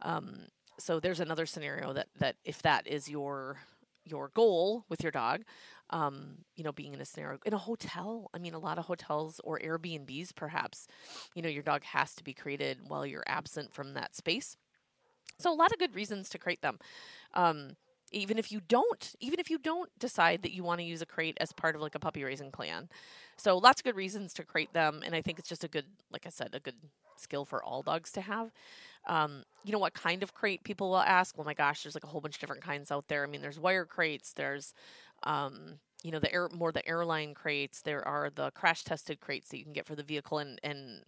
Um, 0.02 0.48
so 0.80 1.00
there's 1.00 1.20
another 1.20 1.46
scenario 1.46 1.94
that 1.94 2.08
that 2.18 2.36
if 2.44 2.62
that 2.62 2.88
is 2.88 3.10
your 3.10 3.58
your 4.06 4.32
goal 4.34 4.86
with 4.90 5.04
your 5.04 5.12
dog 5.12 5.44
um, 5.92 6.38
you 6.56 6.64
know 6.64 6.72
being 6.72 6.94
in 6.94 7.02
a 7.02 7.06
scenario 7.06 7.38
in 7.46 7.54
a 7.54 7.58
hotel 7.58 8.30
i 8.34 8.38
mean 8.38 8.54
a 8.54 8.60
lot 8.60 8.78
of 8.78 8.86
hotels 8.86 9.40
or 9.44 9.60
airbnbs 9.60 10.36
perhaps 10.36 10.88
you 11.36 11.42
know 11.42 11.50
your 11.50 11.64
dog 11.64 11.84
has 11.84 12.16
to 12.16 12.24
be 12.24 12.34
created 12.34 12.80
while 12.88 13.06
you're 13.06 13.24
absent 13.28 13.74
from 13.74 13.94
that 13.94 14.16
space. 14.16 14.58
So 15.40 15.52
a 15.52 15.56
lot 15.56 15.72
of 15.72 15.80
good 15.80 15.96
reasons 15.96 16.30
to 16.30 16.38
crate 16.38 16.62
them. 16.62 16.80
Um, 17.34 17.76
even 18.12 18.38
if 18.38 18.52
you 18.52 18.62
don't 18.68 19.16
even 19.20 19.40
if 19.40 19.50
you 19.50 19.58
don't 19.58 19.90
decide 20.00 20.42
that 20.42 20.54
you 20.54 20.64
want 20.64 20.80
to 20.80 20.86
use 20.86 21.02
a 21.02 21.06
crate 21.06 21.38
as 21.40 21.52
part 21.52 21.76
of 21.76 21.82
like 21.82 21.96
a 21.96 22.00
puppy 22.00 22.24
raising 22.24 22.52
plan 22.52 22.90
so 23.38 23.58
lots 23.58 23.82
of 23.82 23.86
good 23.86 23.96
reasons 23.96 24.34
to 24.34 24.44
crate 24.44 24.74
them 24.74 25.02
and 25.06 25.16
i 25.16 25.22
think 25.22 25.40
it's 25.40 25.50
just 25.50 25.64
a 25.64 25.68
good 25.68 25.86
like 26.12 26.26
i 26.26 26.30
said 26.30 26.50
a 26.54 26.60
good 26.60 26.76
skill 27.16 27.46
for 27.46 27.64
all 27.64 27.82
dogs 27.82 28.12
to 28.12 28.22
have 28.22 28.52
um, 29.08 29.44
you 29.64 29.72
know 29.72 29.80
what 29.80 29.94
kind 29.94 30.24
of 30.24 30.34
crate 30.34 30.64
people 30.64 30.90
will 30.90 31.00
ask? 31.00 31.38
Well, 31.38 31.46
my 31.46 31.54
gosh, 31.54 31.84
there's 31.84 31.96
like 31.96 32.04
a 32.04 32.08
whole 32.08 32.22
bunch 32.22 32.36
of 32.36 32.40
different 32.40 32.64
kinds 32.64 32.92
out 32.92 33.08
there. 33.08 33.24
I 33.24 33.28
mean, 33.28 33.42
there's 33.42 33.60
wire 33.60 33.86
crates. 33.86 34.34
There's 34.34 34.74
um, 35.24 35.80
you 36.04 36.12
know 36.12 36.20
the 36.20 36.32
air 36.32 36.50
more 36.54 36.72
the 36.72 36.88
airline 36.88 37.34
crates. 37.34 37.82
There 37.82 38.08
are 38.08 38.30
the 38.30 38.52
crash 38.52 38.84
tested 38.84 39.20
crates 39.20 39.50
that 39.50 39.58
you 39.58 39.64
can 39.64 39.74
get 39.74 39.86
for 39.86 39.96
the 39.96 40.04
vehicle 40.04 40.40
and 40.40 40.60
and 40.64 41.04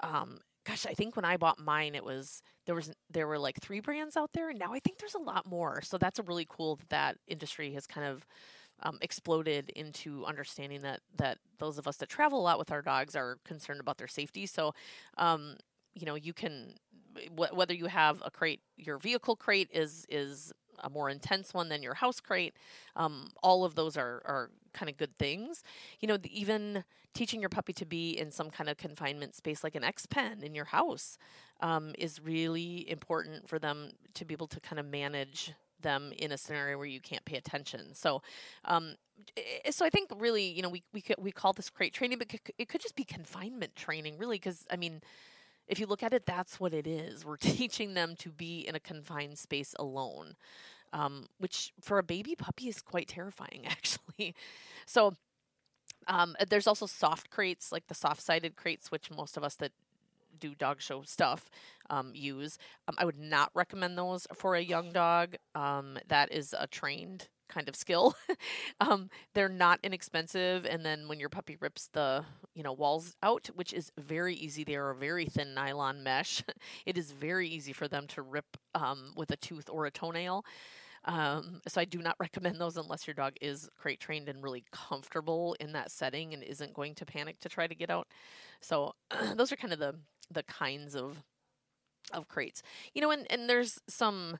um, 0.00 0.38
gosh, 0.68 0.86
I 0.86 0.92
think 0.92 1.16
when 1.16 1.24
I 1.24 1.36
bought 1.36 1.58
mine, 1.58 1.94
it 1.94 2.04
was 2.04 2.42
there 2.66 2.74
was 2.74 2.92
there 3.10 3.26
were 3.26 3.38
like 3.38 3.60
three 3.60 3.80
brands 3.80 4.16
out 4.16 4.32
there, 4.34 4.50
and 4.50 4.58
now 4.58 4.74
I 4.74 4.80
think 4.80 4.98
there's 4.98 5.14
a 5.14 5.18
lot 5.18 5.46
more. 5.48 5.80
So 5.82 5.96
that's 5.96 6.18
a 6.18 6.22
really 6.22 6.46
cool 6.48 6.76
that 6.76 6.88
that 6.90 7.16
industry 7.26 7.72
has 7.72 7.86
kind 7.86 8.06
of 8.06 8.26
um, 8.82 8.98
exploded 9.00 9.70
into 9.70 10.24
understanding 10.26 10.82
that 10.82 11.00
that 11.16 11.38
those 11.58 11.78
of 11.78 11.88
us 11.88 11.96
that 11.96 12.08
travel 12.08 12.40
a 12.40 12.42
lot 12.42 12.58
with 12.58 12.70
our 12.70 12.82
dogs 12.82 13.16
are 13.16 13.38
concerned 13.44 13.80
about 13.80 13.96
their 13.96 14.08
safety. 14.08 14.46
So, 14.46 14.72
um, 15.16 15.56
you 15.94 16.04
know, 16.06 16.14
you 16.14 16.32
can 16.32 16.74
whether 17.34 17.74
you 17.74 17.86
have 17.86 18.22
a 18.24 18.30
crate, 18.30 18.60
your 18.76 18.98
vehicle 18.98 19.36
crate 19.36 19.70
is 19.72 20.04
is 20.08 20.52
a 20.82 20.90
more 20.90 21.10
intense 21.10 21.54
one 21.54 21.68
than 21.68 21.82
your 21.82 21.94
house 21.94 22.20
crate. 22.20 22.54
Um, 22.96 23.30
all 23.42 23.64
of 23.64 23.74
those 23.74 23.96
are 23.96 24.22
are 24.24 24.50
kind 24.72 24.88
of 24.88 24.96
good 24.96 25.16
things. 25.18 25.62
You 26.00 26.08
know, 26.08 26.18
even 26.24 26.84
teaching 27.14 27.40
your 27.40 27.48
puppy 27.48 27.72
to 27.72 27.86
be 27.86 28.10
in 28.10 28.30
some 28.30 28.50
kind 28.50 28.70
of 28.70 28.76
confinement 28.76 29.34
space 29.34 29.64
like 29.64 29.74
an 29.74 29.84
X 29.84 30.06
pen 30.06 30.42
in 30.42 30.54
your 30.54 30.66
house 30.66 31.18
um, 31.60 31.94
is 31.98 32.20
really 32.20 32.88
important 32.88 33.48
for 33.48 33.58
them 33.58 33.90
to 34.14 34.24
be 34.24 34.34
able 34.34 34.46
to 34.46 34.60
kind 34.60 34.78
of 34.78 34.86
manage 34.86 35.52
them 35.80 36.12
in 36.18 36.32
a 36.32 36.38
scenario 36.38 36.76
where 36.76 36.86
you 36.86 37.00
can't 37.00 37.24
pay 37.24 37.36
attention. 37.36 37.94
So, 37.94 38.22
um, 38.64 38.94
so 39.70 39.84
I 39.84 39.90
think 39.90 40.10
really, 40.16 40.44
you 40.44 40.62
know, 40.62 40.68
we 40.68 40.82
we 40.92 41.00
could, 41.00 41.16
we 41.18 41.32
call 41.32 41.52
this 41.52 41.70
crate 41.70 41.92
training, 41.92 42.18
but 42.18 42.32
it 42.58 42.68
could 42.68 42.80
just 42.80 42.96
be 42.96 43.04
confinement 43.04 43.74
training, 43.76 44.18
really, 44.18 44.36
because 44.36 44.66
I 44.70 44.76
mean 44.76 45.00
if 45.68 45.78
you 45.78 45.86
look 45.86 46.02
at 46.02 46.12
it, 46.12 46.26
that's 46.26 46.58
what 46.58 46.72
it 46.74 46.86
is. 46.86 47.24
We're 47.24 47.36
teaching 47.38 47.94
them 47.94 48.14
to 48.16 48.30
be 48.30 48.60
in 48.60 48.74
a 48.74 48.80
confined 48.80 49.38
space 49.38 49.74
alone, 49.78 50.34
um, 50.92 51.26
which 51.38 51.72
for 51.80 51.98
a 51.98 52.02
baby 52.02 52.34
puppy 52.34 52.68
is 52.68 52.80
quite 52.80 53.08
terrifying, 53.08 53.66
actually. 53.66 54.34
So, 54.86 55.16
um, 56.06 56.36
there's 56.48 56.66
also 56.66 56.86
soft 56.86 57.28
crates, 57.28 57.70
like 57.70 57.86
the 57.88 57.94
soft 57.94 58.22
sided 58.22 58.56
crates, 58.56 58.90
which 58.90 59.10
most 59.10 59.36
of 59.36 59.44
us 59.44 59.56
that 59.56 59.72
do 60.40 60.54
dog 60.54 60.80
show 60.80 61.02
stuff 61.02 61.50
um, 61.90 62.12
use. 62.14 62.58
Um, 62.86 62.94
I 62.98 63.04
would 63.04 63.18
not 63.18 63.50
recommend 63.54 63.98
those 63.98 64.26
for 64.34 64.54
a 64.54 64.60
young 64.60 64.92
dog. 64.92 65.36
Um, 65.54 65.98
that 66.08 66.32
is 66.32 66.54
a 66.58 66.66
trained 66.66 67.28
kind 67.48 67.68
of 67.68 67.76
skill. 67.76 68.14
um, 68.80 69.10
they're 69.34 69.48
not 69.48 69.80
inexpensive, 69.82 70.64
and 70.66 70.84
then 70.84 71.08
when 71.08 71.20
your 71.20 71.28
puppy 71.28 71.56
rips 71.60 71.88
the 71.92 72.24
you 72.54 72.62
know 72.62 72.72
walls 72.72 73.16
out, 73.22 73.48
which 73.54 73.72
is 73.72 73.90
very 73.98 74.34
easy, 74.34 74.64
they 74.64 74.76
are 74.76 74.90
a 74.90 74.94
very 74.94 75.26
thin 75.26 75.54
nylon 75.54 76.02
mesh. 76.02 76.42
it 76.86 76.98
is 76.98 77.12
very 77.12 77.48
easy 77.48 77.72
for 77.72 77.88
them 77.88 78.06
to 78.08 78.22
rip 78.22 78.56
um, 78.74 79.12
with 79.16 79.30
a 79.30 79.36
tooth 79.36 79.68
or 79.70 79.86
a 79.86 79.90
toenail. 79.90 80.44
Um, 81.04 81.60
so 81.66 81.80
I 81.80 81.84
do 81.84 81.98
not 81.98 82.16
recommend 82.20 82.60
those 82.60 82.76
unless 82.76 83.06
your 83.06 83.14
dog 83.14 83.34
is 83.40 83.68
crate 83.76 84.00
trained 84.00 84.28
and 84.28 84.42
really 84.42 84.64
comfortable 84.72 85.56
in 85.60 85.72
that 85.72 85.90
setting 85.90 86.34
and 86.34 86.42
isn't 86.42 86.74
going 86.74 86.94
to 86.96 87.06
panic 87.06 87.40
to 87.40 87.48
try 87.48 87.66
to 87.66 87.74
get 87.74 87.90
out. 87.90 88.08
So 88.60 88.94
those 89.34 89.52
are 89.52 89.56
kind 89.56 89.72
of 89.72 89.78
the 89.78 89.94
the 90.30 90.42
kinds 90.42 90.94
of 90.94 91.22
of 92.12 92.28
crates. 92.28 92.62
You 92.94 93.02
know, 93.02 93.10
and 93.10 93.26
and 93.30 93.48
there's 93.48 93.78
some 93.88 94.38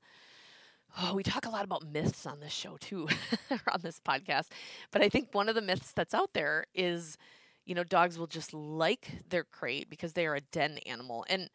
Oh, 0.96 1.14
we 1.14 1.22
talk 1.22 1.46
a 1.46 1.50
lot 1.50 1.64
about 1.64 1.86
myths 1.92 2.26
on 2.26 2.40
this 2.40 2.52
show 2.52 2.76
too, 2.80 3.08
on 3.72 3.80
this 3.82 4.00
podcast. 4.00 4.46
But 4.90 5.02
I 5.02 5.08
think 5.08 5.28
one 5.32 5.48
of 5.48 5.54
the 5.54 5.60
myths 5.60 5.92
that's 5.92 6.14
out 6.14 6.32
there 6.34 6.64
is, 6.74 7.16
you 7.64 7.74
know, 7.74 7.84
dogs 7.84 8.18
will 8.18 8.26
just 8.26 8.52
like 8.54 9.10
their 9.28 9.44
crate 9.44 9.88
because 9.90 10.14
they 10.14 10.26
are 10.26 10.34
a 10.34 10.40
den 10.40 10.78
animal. 10.86 11.24
And 11.28 11.50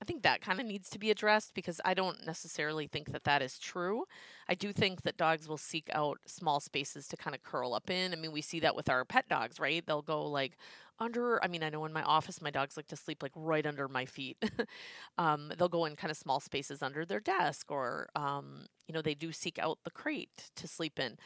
I 0.00 0.04
think 0.04 0.22
that 0.22 0.42
kind 0.42 0.60
of 0.60 0.66
needs 0.66 0.90
to 0.90 0.98
be 0.98 1.10
addressed 1.10 1.54
because 1.54 1.80
I 1.84 1.94
don't 1.94 2.26
necessarily 2.26 2.86
think 2.86 3.12
that 3.12 3.24
that 3.24 3.40
is 3.40 3.58
true. 3.58 4.04
I 4.46 4.54
do 4.54 4.70
think 4.72 5.02
that 5.02 5.16
dogs 5.16 5.48
will 5.48 5.56
seek 5.56 5.88
out 5.92 6.18
small 6.26 6.60
spaces 6.60 7.08
to 7.08 7.16
kind 7.16 7.34
of 7.34 7.42
curl 7.42 7.72
up 7.72 7.88
in. 7.88 8.12
I 8.12 8.16
mean, 8.16 8.32
we 8.32 8.42
see 8.42 8.60
that 8.60 8.76
with 8.76 8.90
our 8.90 9.06
pet 9.06 9.26
dogs, 9.28 9.58
right? 9.58 9.84
They'll 9.86 10.02
go 10.02 10.26
like 10.26 10.58
under, 10.98 11.42
I 11.42 11.48
mean, 11.48 11.62
I 11.62 11.70
know 11.70 11.84
in 11.86 11.94
my 11.94 12.02
office, 12.02 12.42
my 12.42 12.50
dogs 12.50 12.76
like 12.76 12.88
to 12.88 12.96
sleep 12.96 13.22
like 13.22 13.32
right 13.34 13.66
under 13.66 13.88
my 13.88 14.04
feet. 14.04 14.36
um, 15.18 15.50
they'll 15.56 15.68
go 15.68 15.86
in 15.86 15.96
kind 15.96 16.10
of 16.10 16.16
small 16.18 16.40
spaces 16.40 16.82
under 16.82 17.06
their 17.06 17.20
desk 17.20 17.70
or, 17.70 18.08
um, 18.14 18.66
you 18.86 18.92
know, 18.92 19.02
they 19.02 19.14
do 19.14 19.32
seek 19.32 19.58
out 19.58 19.78
the 19.84 19.90
crate 19.90 20.50
to 20.56 20.68
sleep 20.68 20.98
in. 20.98 21.16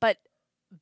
But 0.00 0.18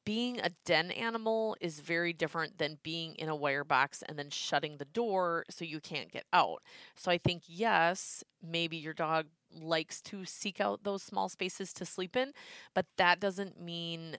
being 0.04 0.40
a 0.40 0.50
den 0.64 0.90
animal 0.90 1.56
is 1.60 1.80
very 1.80 2.12
different 2.12 2.58
than 2.58 2.78
being 2.82 3.14
in 3.16 3.28
a 3.28 3.36
wire 3.36 3.64
box 3.64 4.02
and 4.08 4.18
then 4.18 4.30
shutting 4.30 4.76
the 4.76 4.84
door 4.84 5.44
so 5.50 5.64
you 5.64 5.80
can't 5.80 6.12
get 6.12 6.24
out. 6.32 6.62
So 6.96 7.10
I 7.10 7.18
think, 7.18 7.42
yes, 7.46 8.22
maybe 8.42 8.76
your 8.76 8.94
dog 8.94 9.26
likes 9.52 10.00
to 10.02 10.24
seek 10.24 10.60
out 10.60 10.84
those 10.84 11.02
small 11.02 11.28
spaces 11.28 11.72
to 11.74 11.84
sleep 11.84 12.16
in, 12.16 12.32
but 12.74 12.86
that 12.98 13.20
doesn't 13.20 13.60
mean 13.60 14.16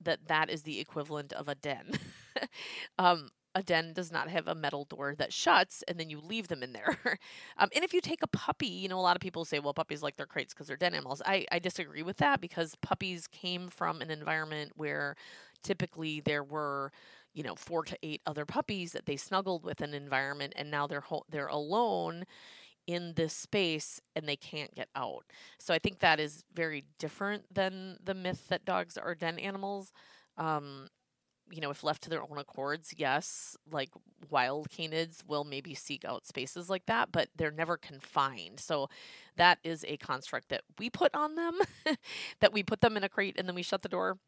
that 0.00 0.28
that 0.28 0.50
is 0.50 0.62
the 0.62 0.80
equivalent 0.80 1.32
of 1.32 1.48
a 1.48 1.54
den. 1.54 1.92
um, 2.98 3.30
a 3.54 3.62
den 3.62 3.92
does 3.92 4.10
not 4.12 4.28
have 4.28 4.48
a 4.48 4.54
metal 4.54 4.84
door 4.86 5.14
that 5.16 5.32
shuts 5.32 5.82
and 5.88 5.98
then 5.98 6.10
you 6.10 6.20
leave 6.20 6.48
them 6.48 6.62
in 6.62 6.72
there. 6.72 6.98
um, 7.58 7.68
and 7.74 7.84
if 7.84 7.92
you 7.94 8.00
take 8.00 8.22
a 8.22 8.26
puppy, 8.28 8.66
you 8.66 8.88
know, 8.88 8.98
a 8.98 9.02
lot 9.02 9.16
of 9.16 9.20
people 9.20 9.44
say, 9.44 9.58
well, 9.58 9.74
puppies 9.74 10.02
like 10.02 10.16
their 10.16 10.26
crates 10.26 10.52
because 10.54 10.66
they're 10.66 10.76
den 10.76 10.94
animals. 10.94 11.22
I, 11.24 11.46
I 11.52 11.58
disagree 11.58 12.02
with 12.02 12.16
that 12.18 12.40
because 12.40 12.74
puppies 12.76 13.26
came 13.26 13.68
from 13.68 14.00
an 14.00 14.10
environment 14.10 14.72
where 14.76 15.16
typically 15.62 16.20
there 16.20 16.42
were, 16.44 16.92
you 17.32 17.42
know, 17.42 17.54
four 17.54 17.84
to 17.84 17.96
eight 18.02 18.22
other 18.26 18.44
puppies 18.44 18.92
that 18.92 19.06
they 19.06 19.16
snuggled 19.16 19.64
with 19.64 19.80
an 19.80 19.94
environment 19.94 20.52
and 20.56 20.70
now 20.70 20.86
they're, 20.86 21.00
ho- 21.00 21.24
they're 21.30 21.46
alone 21.48 22.24
in 22.86 23.14
this 23.14 23.32
space 23.34 24.00
and 24.14 24.28
they 24.28 24.36
can't 24.36 24.74
get 24.74 24.88
out. 24.94 25.24
So 25.58 25.72
I 25.72 25.78
think 25.78 26.00
that 26.00 26.20
is 26.20 26.44
very 26.54 26.84
different 26.98 27.44
than 27.54 27.96
the 28.04 28.14
myth 28.14 28.48
that 28.48 28.64
dogs 28.64 28.98
are 28.98 29.14
den 29.14 29.38
animals. 29.38 29.92
Um, 30.36 30.88
you 31.50 31.60
know, 31.60 31.70
if 31.70 31.84
left 31.84 32.02
to 32.04 32.10
their 32.10 32.22
own 32.22 32.38
accords, 32.38 32.94
yes, 32.96 33.56
like 33.70 33.90
wild 34.30 34.70
canids 34.70 35.22
will 35.26 35.44
maybe 35.44 35.74
seek 35.74 36.04
out 36.04 36.26
spaces 36.26 36.70
like 36.70 36.86
that, 36.86 37.12
but 37.12 37.28
they're 37.36 37.50
never 37.50 37.76
confined. 37.76 38.60
So 38.60 38.88
that 39.36 39.58
is 39.64 39.84
a 39.88 39.96
construct 39.96 40.48
that 40.48 40.62
we 40.78 40.90
put 40.90 41.14
on 41.14 41.34
them, 41.34 41.58
that 42.40 42.52
we 42.52 42.62
put 42.62 42.80
them 42.80 42.96
in 42.96 43.04
a 43.04 43.08
crate 43.08 43.36
and 43.38 43.46
then 43.48 43.54
we 43.54 43.62
shut 43.62 43.82
the 43.82 43.88
door. 43.88 44.18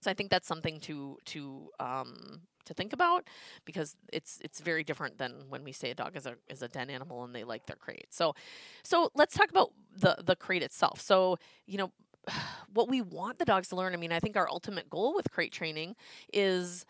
So 0.00 0.10
I 0.10 0.14
think 0.14 0.30
that's 0.30 0.46
something 0.46 0.80
to 0.80 1.18
to 1.26 1.70
um, 1.80 2.42
to 2.66 2.74
think 2.74 2.92
about 2.92 3.28
because 3.64 3.96
it's 4.12 4.38
it's 4.44 4.60
very 4.60 4.84
different 4.84 5.18
than 5.18 5.44
when 5.48 5.64
we 5.64 5.72
say 5.72 5.90
a 5.90 5.94
dog 5.94 6.16
is 6.16 6.26
a 6.26 6.36
is 6.48 6.62
a 6.62 6.68
den 6.68 6.90
animal 6.90 7.24
and 7.24 7.34
they 7.34 7.44
like 7.44 7.66
their 7.66 7.76
crate. 7.76 8.08
So 8.10 8.34
so 8.82 9.10
let's 9.14 9.34
talk 9.34 9.50
about 9.50 9.72
the 9.96 10.16
the 10.22 10.36
crate 10.36 10.62
itself. 10.62 11.00
So 11.00 11.38
you 11.66 11.78
know 11.78 11.92
what 12.72 12.88
we 12.88 13.00
want 13.00 13.38
the 13.38 13.44
dogs 13.44 13.68
to 13.68 13.76
learn. 13.76 13.92
I 13.92 13.96
mean, 13.96 14.12
I 14.12 14.20
think 14.20 14.36
our 14.36 14.48
ultimate 14.48 14.90
goal 14.90 15.14
with 15.14 15.30
crate 15.30 15.52
training 15.52 15.96
is 16.32 16.84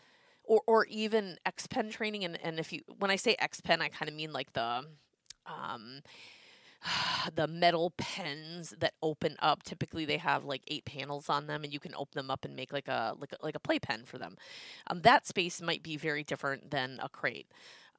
or 0.44 0.60
or 0.66 0.86
even 0.86 1.38
X 1.46 1.66
pen 1.66 1.90
training 1.90 2.24
and, 2.24 2.38
and 2.42 2.58
if 2.58 2.72
you 2.72 2.82
when 2.98 3.10
I 3.10 3.16
say 3.16 3.36
X 3.38 3.60
pen 3.60 3.80
I 3.80 3.88
kind 3.88 4.08
of 4.08 4.14
mean 4.14 4.32
like 4.32 4.52
the 4.52 4.84
um 5.46 6.02
the 7.34 7.46
metal 7.46 7.92
pens 7.96 8.74
that 8.78 8.94
open 9.02 9.36
up 9.40 9.62
typically 9.62 10.04
they 10.04 10.18
have 10.18 10.44
like 10.44 10.62
eight 10.68 10.84
panels 10.84 11.28
on 11.28 11.46
them 11.46 11.64
and 11.64 11.72
you 11.72 11.80
can 11.80 11.94
open 11.94 12.16
them 12.16 12.30
up 12.30 12.44
and 12.44 12.54
make 12.54 12.72
like 12.72 12.88
a 12.88 13.14
like 13.18 13.32
a, 13.32 13.44
like 13.44 13.54
a 13.54 13.60
play 13.60 13.78
pen 13.78 14.04
for 14.04 14.18
them 14.18 14.36
um, 14.88 15.00
that 15.00 15.26
space 15.26 15.60
might 15.60 15.82
be 15.82 15.96
very 15.96 16.22
different 16.22 16.70
than 16.70 17.00
a 17.02 17.08
crate 17.08 17.46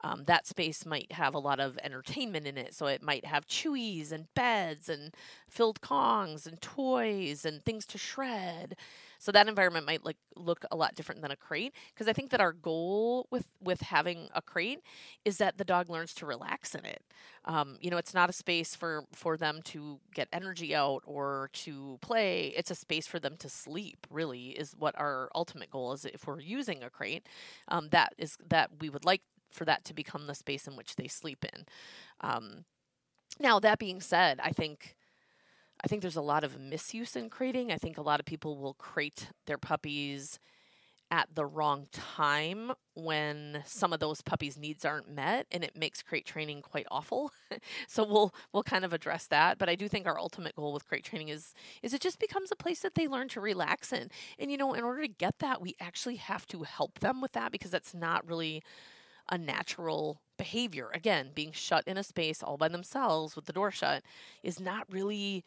um, 0.02 0.24
that 0.26 0.46
space 0.46 0.84
might 0.84 1.12
have 1.12 1.34
a 1.34 1.38
lot 1.38 1.60
of 1.60 1.78
entertainment 1.82 2.46
in 2.46 2.58
it. 2.58 2.74
So 2.74 2.86
it 2.86 3.02
might 3.02 3.24
have 3.24 3.46
chewies 3.46 4.12
and 4.12 4.32
beds 4.34 4.88
and 4.88 5.14
filled 5.48 5.80
Kongs 5.80 6.46
and 6.46 6.60
toys 6.60 7.44
and 7.44 7.64
things 7.64 7.86
to 7.86 7.98
shred. 7.98 8.76
So 9.18 9.32
that 9.32 9.48
environment 9.48 9.86
might 9.86 10.04
like 10.04 10.18
look 10.36 10.64
a 10.70 10.76
lot 10.76 10.94
different 10.94 11.22
than 11.22 11.30
a 11.30 11.36
crate. 11.36 11.72
Because 11.94 12.08
I 12.08 12.12
think 12.12 12.30
that 12.30 12.40
our 12.40 12.52
goal 12.52 13.26
with 13.30 13.46
with 13.60 13.80
having 13.80 14.28
a 14.34 14.42
crate 14.42 14.80
is 15.24 15.38
that 15.38 15.56
the 15.56 15.64
dog 15.64 15.88
learns 15.88 16.12
to 16.14 16.26
relax 16.26 16.74
in 16.74 16.84
it. 16.84 17.02
Um, 17.46 17.78
you 17.80 17.90
know, 17.90 17.96
it's 17.96 18.14
not 18.14 18.28
a 18.28 18.34
space 18.34 18.76
for 18.76 19.04
for 19.12 19.36
them 19.36 19.62
to 19.64 19.98
get 20.14 20.28
energy 20.32 20.74
out 20.74 21.02
or 21.06 21.48
to 21.54 21.98
play. 22.02 22.52
It's 22.56 22.70
a 22.70 22.74
space 22.74 23.06
for 23.06 23.18
them 23.18 23.36
to 23.38 23.48
sleep. 23.48 24.06
Really, 24.10 24.50
is 24.50 24.74
what 24.78 24.94
our 24.98 25.30
ultimate 25.34 25.70
goal 25.70 25.92
is. 25.94 26.04
If 26.04 26.26
we're 26.26 26.40
using 26.40 26.82
a 26.82 26.90
crate, 26.90 27.26
um, 27.68 27.88
that 27.90 28.14
is 28.18 28.36
that 28.48 28.70
we 28.80 28.90
would 28.90 29.04
like 29.04 29.22
for 29.56 29.64
that 29.64 29.84
to 29.84 29.94
become 29.94 30.26
the 30.26 30.34
space 30.34 30.66
in 30.66 30.76
which 30.76 30.96
they 30.96 31.08
sleep 31.08 31.44
in. 31.44 31.64
Um, 32.20 32.64
now, 33.38 33.58
that 33.60 33.78
being 33.78 34.00
said, 34.00 34.40
I 34.42 34.50
think 34.50 34.96
I 35.82 35.88
think 35.88 36.02
there's 36.02 36.16
a 36.16 36.22
lot 36.22 36.44
of 36.44 36.58
misuse 36.58 37.16
in 37.16 37.28
crating. 37.28 37.70
I 37.70 37.76
think 37.76 37.98
a 37.98 38.02
lot 38.02 38.20
of 38.20 38.26
people 38.26 38.56
will 38.56 38.74
crate 38.74 39.28
their 39.46 39.58
puppies 39.58 40.38
at 41.10 41.28
the 41.34 41.46
wrong 41.46 41.86
time 41.92 42.72
when 42.94 43.62
some 43.64 43.92
of 43.92 44.00
those 44.00 44.22
puppies' 44.22 44.58
needs 44.58 44.84
aren't 44.84 45.08
met 45.08 45.46
and 45.52 45.62
it 45.62 45.76
makes 45.76 46.02
crate 46.02 46.26
training 46.26 46.62
quite 46.62 46.86
awful. 46.90 47.30
so 47.86 48.04
we'll 48.04 48.34
we'll 48.52 48.62
kind 48.62 48.84
of 48.84 48.92
address 48.92 49.26
that. 49.26 49.58
But 49.58 49.68
I 49.68 49.76
do 49.76 49.86
think 49.86 50.06
our 50.06 50.18
ultimate 50.18 50.56
goal 50.56 50.72
with 50.72 50.88
crate 50.88 51.04
training 51.04 51.28
is 51.28 51.54
is 51.82 51.94
it 51.94 52.00
just 52.00 52.18
becomes 52.18 52.50
a 52.50 52.56
place 52.56 52.80
that 52.80 52.94
they 52.94 53.06
learn 53.06 53.28
to 53.28 53.40
relax 53.40 53.92
in. 53.92 54.10
And 54.38 54.50
you 54.50 54.56
know, 54.56 54.74
in 54.74 54.82
order 54.82 55.02
to 55.02 55.08
get 55.08 55.38
that, 55.38 55.60
we 55.60 55.76
actually 55.80 56.16
have 56.16 56.46
to 56.48 56.64
help 56.64 56.98
them 56.98 57.20
with 57.20 57.32
that 57.32 57.52
because 57.52 57.70
that's 57.70 57.94
not 57.94 58.26
really 58.26 58.62
a 59.28 59.38
natural 59.38 60.20
behavior. 60.36 60.90
Again, 60.94 61.30
being 61.34 61.52
shut 61.52 61.84
in 61.86 61.96
a 61.96 62.02
space 62.02 62.42
all 62.42 62.56
by 62.56 62.68
themselves 62.68 63.36
with 63.36 63.46
the 63.46 63.52
door 63.52 63.70
shut 63.70 64.02
is 64.42 64.60
not 64.60 64.86
really 64.90 65.44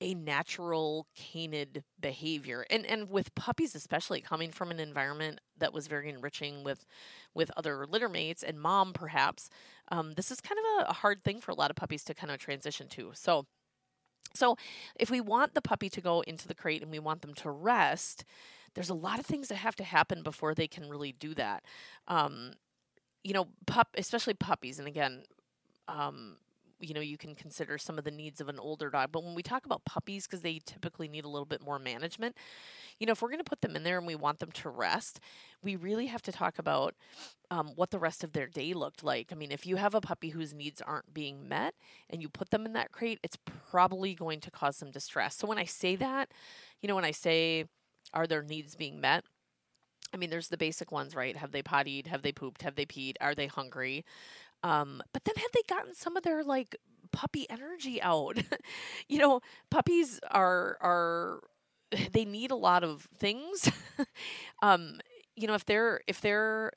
a 0.00 0.14
natural 0.14 1.06
canid 1.14 1.84
behavior. 2.00 2.66
And 2.68 2.84
and 2.84 3.08
with 3.08 3.34
puppies 3.34 3.74
especially 3.74 4.20
coming 4.20 4.50
from 4.50 4.70
an 4.70 4.80
environment 4.80 5.40
that 5.58 5.72
was 5.72 5.86
very 5.86 6.08
enriching 6.08 6.64
with 6.64 6.84
with 7.32 7.50
other 7.56 7.86
litter 7.86 8.08
mates 8.08 8.42
and 8.42 8.60
mom 8.60 8.92
perhaps 8.92 9.48
um, 9.88 10.14
this 10.14 10.30
is 10.30 10.40
kind 10.40 10.58
of 10.58 10.86
a, 10.86 10.90
a 10.90 10.92
hard 10.94 11.22
thing 11.22 11.40
for 11.40 11.52
a 11.52 11.54
lot 11.54 11.70
of 11.70 11.76
puppies 11.76 12.04
to 12.04 12.14
kind 12.14 12.32
of 12.32 12.38
transition 12.38 12.88
to. 12.88 13.12
So 13.14 13.46
so 14.34 14.56
if 14.98 15.10
we 15.10 15.20
want 15.20 15.54
the 15.54 15.62
puppy 15.62 15.88
to 15.90 16.00
go 16.00 16.22
into 16.22 16.48
the 16.48 16.54
crate 16.56 16.82
and 16.82 16.90
we 16.90 16.98
want 16.98 17.22
them 17.22 17.34
to 17.34 17.50
rest 17.50 18.24
there's 18.74 18.90
a 18.90 18.94
lot 18.94 19.18
of 19.18 19.26
things 19.26 19.48
that 19.48 19.56
have 19.56 19.76
to 19.76 19.84
happen 19.84 20.22
before 20.22 20.54
they 20.54 20.66
can 20.66 20.88
really 20.88 21.12
do 21.12 21.32
that. 21.34 21.64
Um, 22.08 22.54
you 23.24 23.32
know, 23.32 23.48
pup, 23.66 23.88
especially 23.98 24.34
puppies, 24.34 24.78
and 24.78 24.86
again, 24.86 25.22
um, 25.88 26.36
you 26.80 26.94
know, 26.94 27.00
you 27.00 27.16
can 27.16 27.34
consider 27.34 27.78
some 27.78 27.98
of 27.98 28.04
the 28.04 28.10
needs 28.10 28.40
of 28.40 28.48
an 28.48 28.58
older 28.58 28.90
dog. 28.90 29.10
But 29.10 29.24
when 29.24 29.34
we 29.34 29.42
talk 29.42 29.64
about 29.64 29.84
puppies, 29.84 30.26
because 30.26 30.42
they 30.42 30.60
typically 30.64 31.08
need 31.08 31.24
a 31.24 31.28
little 31.28 31.46
bit 31.46 31.62
more 31.62 31.78
management, 31.78 32.36
you 32.98 33.06
know, 33.06 33.12
if 33.12 33.22
we're 33.22 33.28
going 33.28 33.38
to 33.38 33.44
put 33.44 33.60
them 33.60 33.74
in 33.74 33.82
there 33.82 33.98
and 33.98 34.06
we 34.06 34.14
want 34.14 34.38
them 34.38 34.52
to 34.52 34.68
rest, 34.68 35.20
we 35.62 35.76
really 35.76 36.06
have 36.06 36.22
to 36.22 36.32
talk 36.32 36.58
about 36.58 36.94
um, 37.50 37.72
what 37.76 37.90
the 37.90 37.98
rest 37.98 38.22
of 38.22 38.32
their 38.32 38.46
day 38.46 38.72
looked 38.74 39.02
like. 39.02 39.28
I 39.32 39.34
mean, 39.34 39.50
if 39.50 39.66
you 39.66 39.76
have 39.76 39.94
a 39.94 40.00
puppy 40.00 40.28
whose 40.28 40.52
needs 40.52 40.80
aren't 40.80 41.12
being 41.12 41.48
met 41.48 41.74
and 42.10 42.22
you 42.22 42.28
put 42.28 42.50
them 42.50 42.66
in 42.66 42.72
that 42.74 42.92
crate, 42.92 43.18
it's 43.22 43.38
probably 43.70 44.14
going 44.14 44.40
to 44.40 44.50
cause 44.50 44.76
some 44.76 44.90
distress. 44.90 45.36
So 45.36 45.46
when 45.46 45.58
I 45.58 45.64
say 45.64 45.96
that, 45.96 46.30
you 46.80 46.88
know, 46.88 46.94
when 46.94 47.04
I 47.04 47.10
say, 47.12 47.64
are 48.12 48.26
their 48.26 48.42
needs 48.42 48.74
being 48.74 49.00
met? 49.00 49.24
I 50.14 50.16
mean, 50.16 50.30
there's 50.30 50.48
the 50.48 50.56
basic 50.56 50.92
ones, 50.92 51.16
right? 51.16 51.36
Have 51.36 51.50
they 51.52 51.62
pottied? 51.62 52.06
Have 52.06 52.22
they 52.22 52.32
pooped? 52.32 52.62
Have 52.62 52.76
they 52.76 52.86
peed? 52.86 53.16
Are 53.20 53.34
they 53.34 53.48
hungry? 53.48 54.04
Um, 54.62 55.02
but 55.12 55.24
then 55.24 55.34
have 55.36 55.52
they 55.52 55.62
gotten 55.68 55.94
some 55.94 56.16
of 56.16 56.22
their 56.22 56.44
like 56.44 56.76
puppy 57.12 57.50
energy 57.50 58.00
out? 58.00 58.38
you 59.08 59.18
know, 59.18 59.40
puppies 59.70 60.20
are 60.30 60.78
are 60.80 61.40
they 62.12 62.24
need 62.24 62.52
a 62.52 62.56
lot 62.56 62.84
of 62.84 63.08
things. 63.18 63.70
um, 64.62 65.00
you 65.36 65.48
know, 65.48 65.54
if 65.54 65.64
they're 65.64 66.00
if 66.06 66.20
their 66.20 66.72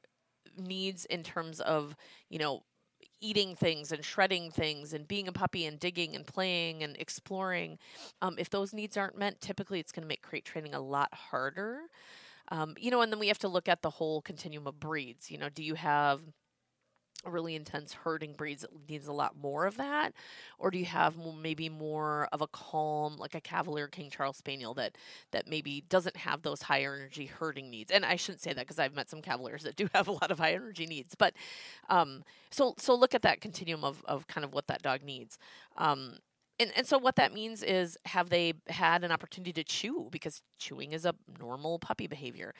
needs 0.57 1.05
in 1.05 1.21
terms 1.21 1.59
of 1.59 1.95
you 2.29 2.39
know 2.39 2.63
eating 3.21 3.55
things 3.55 3.91
and 3.91 4.03
shredding 4.03 4.51
things 4.51 4.93
and 4.93 5.07
being 5.07 5.27
a 5.27 5.31
puppy 5.31 5.65
and 5.65 5.79
digging 5.79 6.15
and 6.15 6.25
playing 6.27 6.83
and 6.83 6.95
exploring, 6.97 7.77
um, 8.21 8.35
if 8.37 8.49
those 8.49 8.73
needs 8.73 8.97
aren't 8.97 9.17
met, 9.17 9.41
typically 9.41 9.79
it's 9.79 9.91
going 9.91 10.03
to 10.03 10.07
make 10.07 10.21
crate 10.21 10.45
training 10.45 10.73
a 10.73 10.79
lot 10.79 11.13
harder. 11.13 11.81
Um, 12.49 12.75
you 12.77 12.91
know, 12.91 13.01
and 13.01 13.11
then 13.11 13.19
we 13.19 13.27
have 13.27 13.39
to 13.39 13.47
look 13.47 13.67
at 13.67 13.81
the 13.81 13.89
whole 13.89 14.21
continuum 14.21 14.67
of 14.67 14.79
breeds. 14.79 15.29
You 15.29 15.37
know, 15.37 15.49
do 15.49 15.63
you 15.63 15.75
have 15.75 16.21
really 17.25 17.55
intense 17.55 17.93
herding 17.93 18.33
breeds 18.33 18.61
that 18.61 18.69
needs 18.89 19.07
a 19.07 19.11
lot 19.13 19.35
more 19.35 19.65
of 19.65 19.77
that 19.77 20.13
or 20.59 20.69
do 20.69 20.77
you 20.77 20.85
have 20.85 21.15
maybe 21.41 21.67
more 21.67 22.27
of 22.31 22.41
a 22.41 22.47
calm 22.47 23.17
like 23.17 23.33
a 23.35 23.41
cavalier 23.41 23.87
king 23.87 24.09
charles 24.09 24.37
spaniel 24.37 24.73
that 24.73 24.95
that 25.31 25.47
maybe 25.47 25.83
doesn't 25.89 26.15
have 26.15 26.41
those 26.43 26.61
high 26.61 26.81
energy 26.81 27.25
herding 27.25 27.69
needs 27.69 27.91
and 27.91 28.05
i 28.05 28.15
shouldn't 28.15 28.41
say 28.41 28.53
that 28.53 28.65
because 28.65 28.79
i've 28.79 28.95
met 28.95 29.09
some 29.09 29.21
cavaliers 29.21 29.63
that 29.63 29.75
do 29.75 29.89
have 29.93 30.07
a 30.07 30.11
lot 30.11 30.31
of 30.31 30.39
high 30.39 30.53
energy 30.53 30.85
needs 30.85 31.15
but 31.15 31.33
um 31.89 32.23
so 32.51 32.73
so 32.77 32.95
look 32.95 33.15
at 33.15 33.23
that 33.23 33.41
continuum 33.41 33.83
of 33.83 34.03
of 34.05 34.27
kind 34.27 34.45
of 34.45 34.53
what 34.53 34.67
that 34.67 34.81
dog 34.81 35.01
needs 35.01 35.37
um 35.77 36.17
and, 36.59 36.71
and 36.75 36.87
so 36.87 36.97
what 36.97 37.15
that 37.17 37.33
means 37.33 37.61
is 37.61 37.97
have 38.05 38.29
they 38.29 38.53
had 38.67 39.03
an 39.03 39.11
opportunity 39.11 39.53
to 39.53 39.63
chew? 39.63 40.07
Because 40.11 40.41
chewing 40.57 40.91
is 40.91 41.05
a 41.05 41.13
normal 41.39 41.77
puppy 41.77 42.07
behavior. 42.07 42.53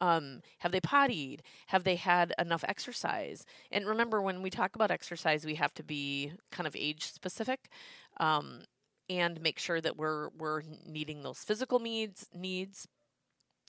Um, 0.00 0.40
have 0.58 0.72
they 0.72 0.80
pottied? 0.80 1.42
Have 1.68 1.84
they 1.84 1.96
had 1.96 2.34
enough 2.38 2.64
exercise? 2.66 3.44
And 3.70 3.86
remember 3.86 4.20
when 4.20 4.42
we 4.42 4.50
talk 4.50 4.74
about 4.74 4.90
exercise 4.90 5.44
we 5.44 5.54
have 5.54 5.74
to 5.74 5.84
be 5.84 6.32
kind 6.50 6.66
of 6.66 6.74
age 6.76 7.04
specific 7.04 7.68
um, 8.18 8.62
and 9.08 9.40
make 9.40 9.58
sure 9.58 9.80
that 9.80 9.96
we're 9.96 10.30
we're 10.36 10.62
needing 10.84 11.22
those 11.22 11.38
physical 11.38 11.78
needs 11.78 12.26
needs 12.34 12.88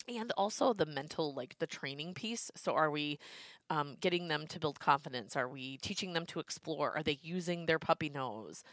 and 0.07 0.31
also 0.37 0.73
the 0.73 0.85
mental 0.85 1.33
like 1.33 1.57
the 1.59 1.67
training 1.67 2.13
piece. 2.13 2.49
So 2.55 2.73
are 2.73 2.89
we 2.89 3.19
um, 3.69 3.95
getting 3.99 4.27
them 4.27 4.47
to 4.47 4.59
build 4.59 4.79
confidence? 4.79 5.35
Are 5.35 5.49
we 5.49 5.77
teaching 5.77 6.13
them 6.13 6.25
to 6.27 6.39
explore? 6.39 6.95
Are 6.95 7.03
they 7.03 7.19
using 7.21 7.65
their 7.65 7.79
puppy 7.79 8.09
nose 8.09 8.63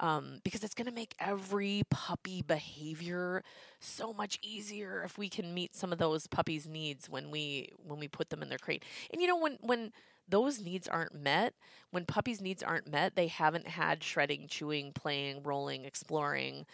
um, 0.00 0.40
because 0.44 0.64
it's 0.64 0.74
going 0.74 0.86
to 0.86 0.92
make 0.92 1.14
every 1.18 1.82
puppy 1.90 2.42
behavior 2.42 3.42
so 3.80 4.12
much 4.12 4.38
easier 4.42 5.02
if 5.04 5.18
we 5.18 5.28
can 5.28 5.54
meet 5.54 5.74
some 5.74 5.92
of 5.92 5.98
those 5.98 6.26
puppies' 6.26 6.66
needs 6.66 7.08
when 7.08 7.30
we 7.30 7.68
when 7.84 7.98
we 7.98 8.08
put 8.08 8.30
them 8.30 8.42
in 8.42 8.48
their 8.48 8.58
crate. 8.58 8.84
And 9.12 9.20
you 9.20 9.28
know 9.28 9.38
when 9.38 9.58
when 9.60 9.92
those 10.28 10.60
needs 10.60 10.88
aren't 10.88 11.14
met, 11.14 11.54
when 11.90 12.06
puppies' 12.06 12.40
needs 12.40 12.62
aren't 12.62 12.90
met, 12.90 13.14
they 13.14 13.26
haven't 13.26 13.68
had 13.68 14.02
shredding, 14.02 14.46
chewing, 14.48 14.92
playing, 14.92 15.42
rolling, 15.42 15.84
exploring, 15.84 16.64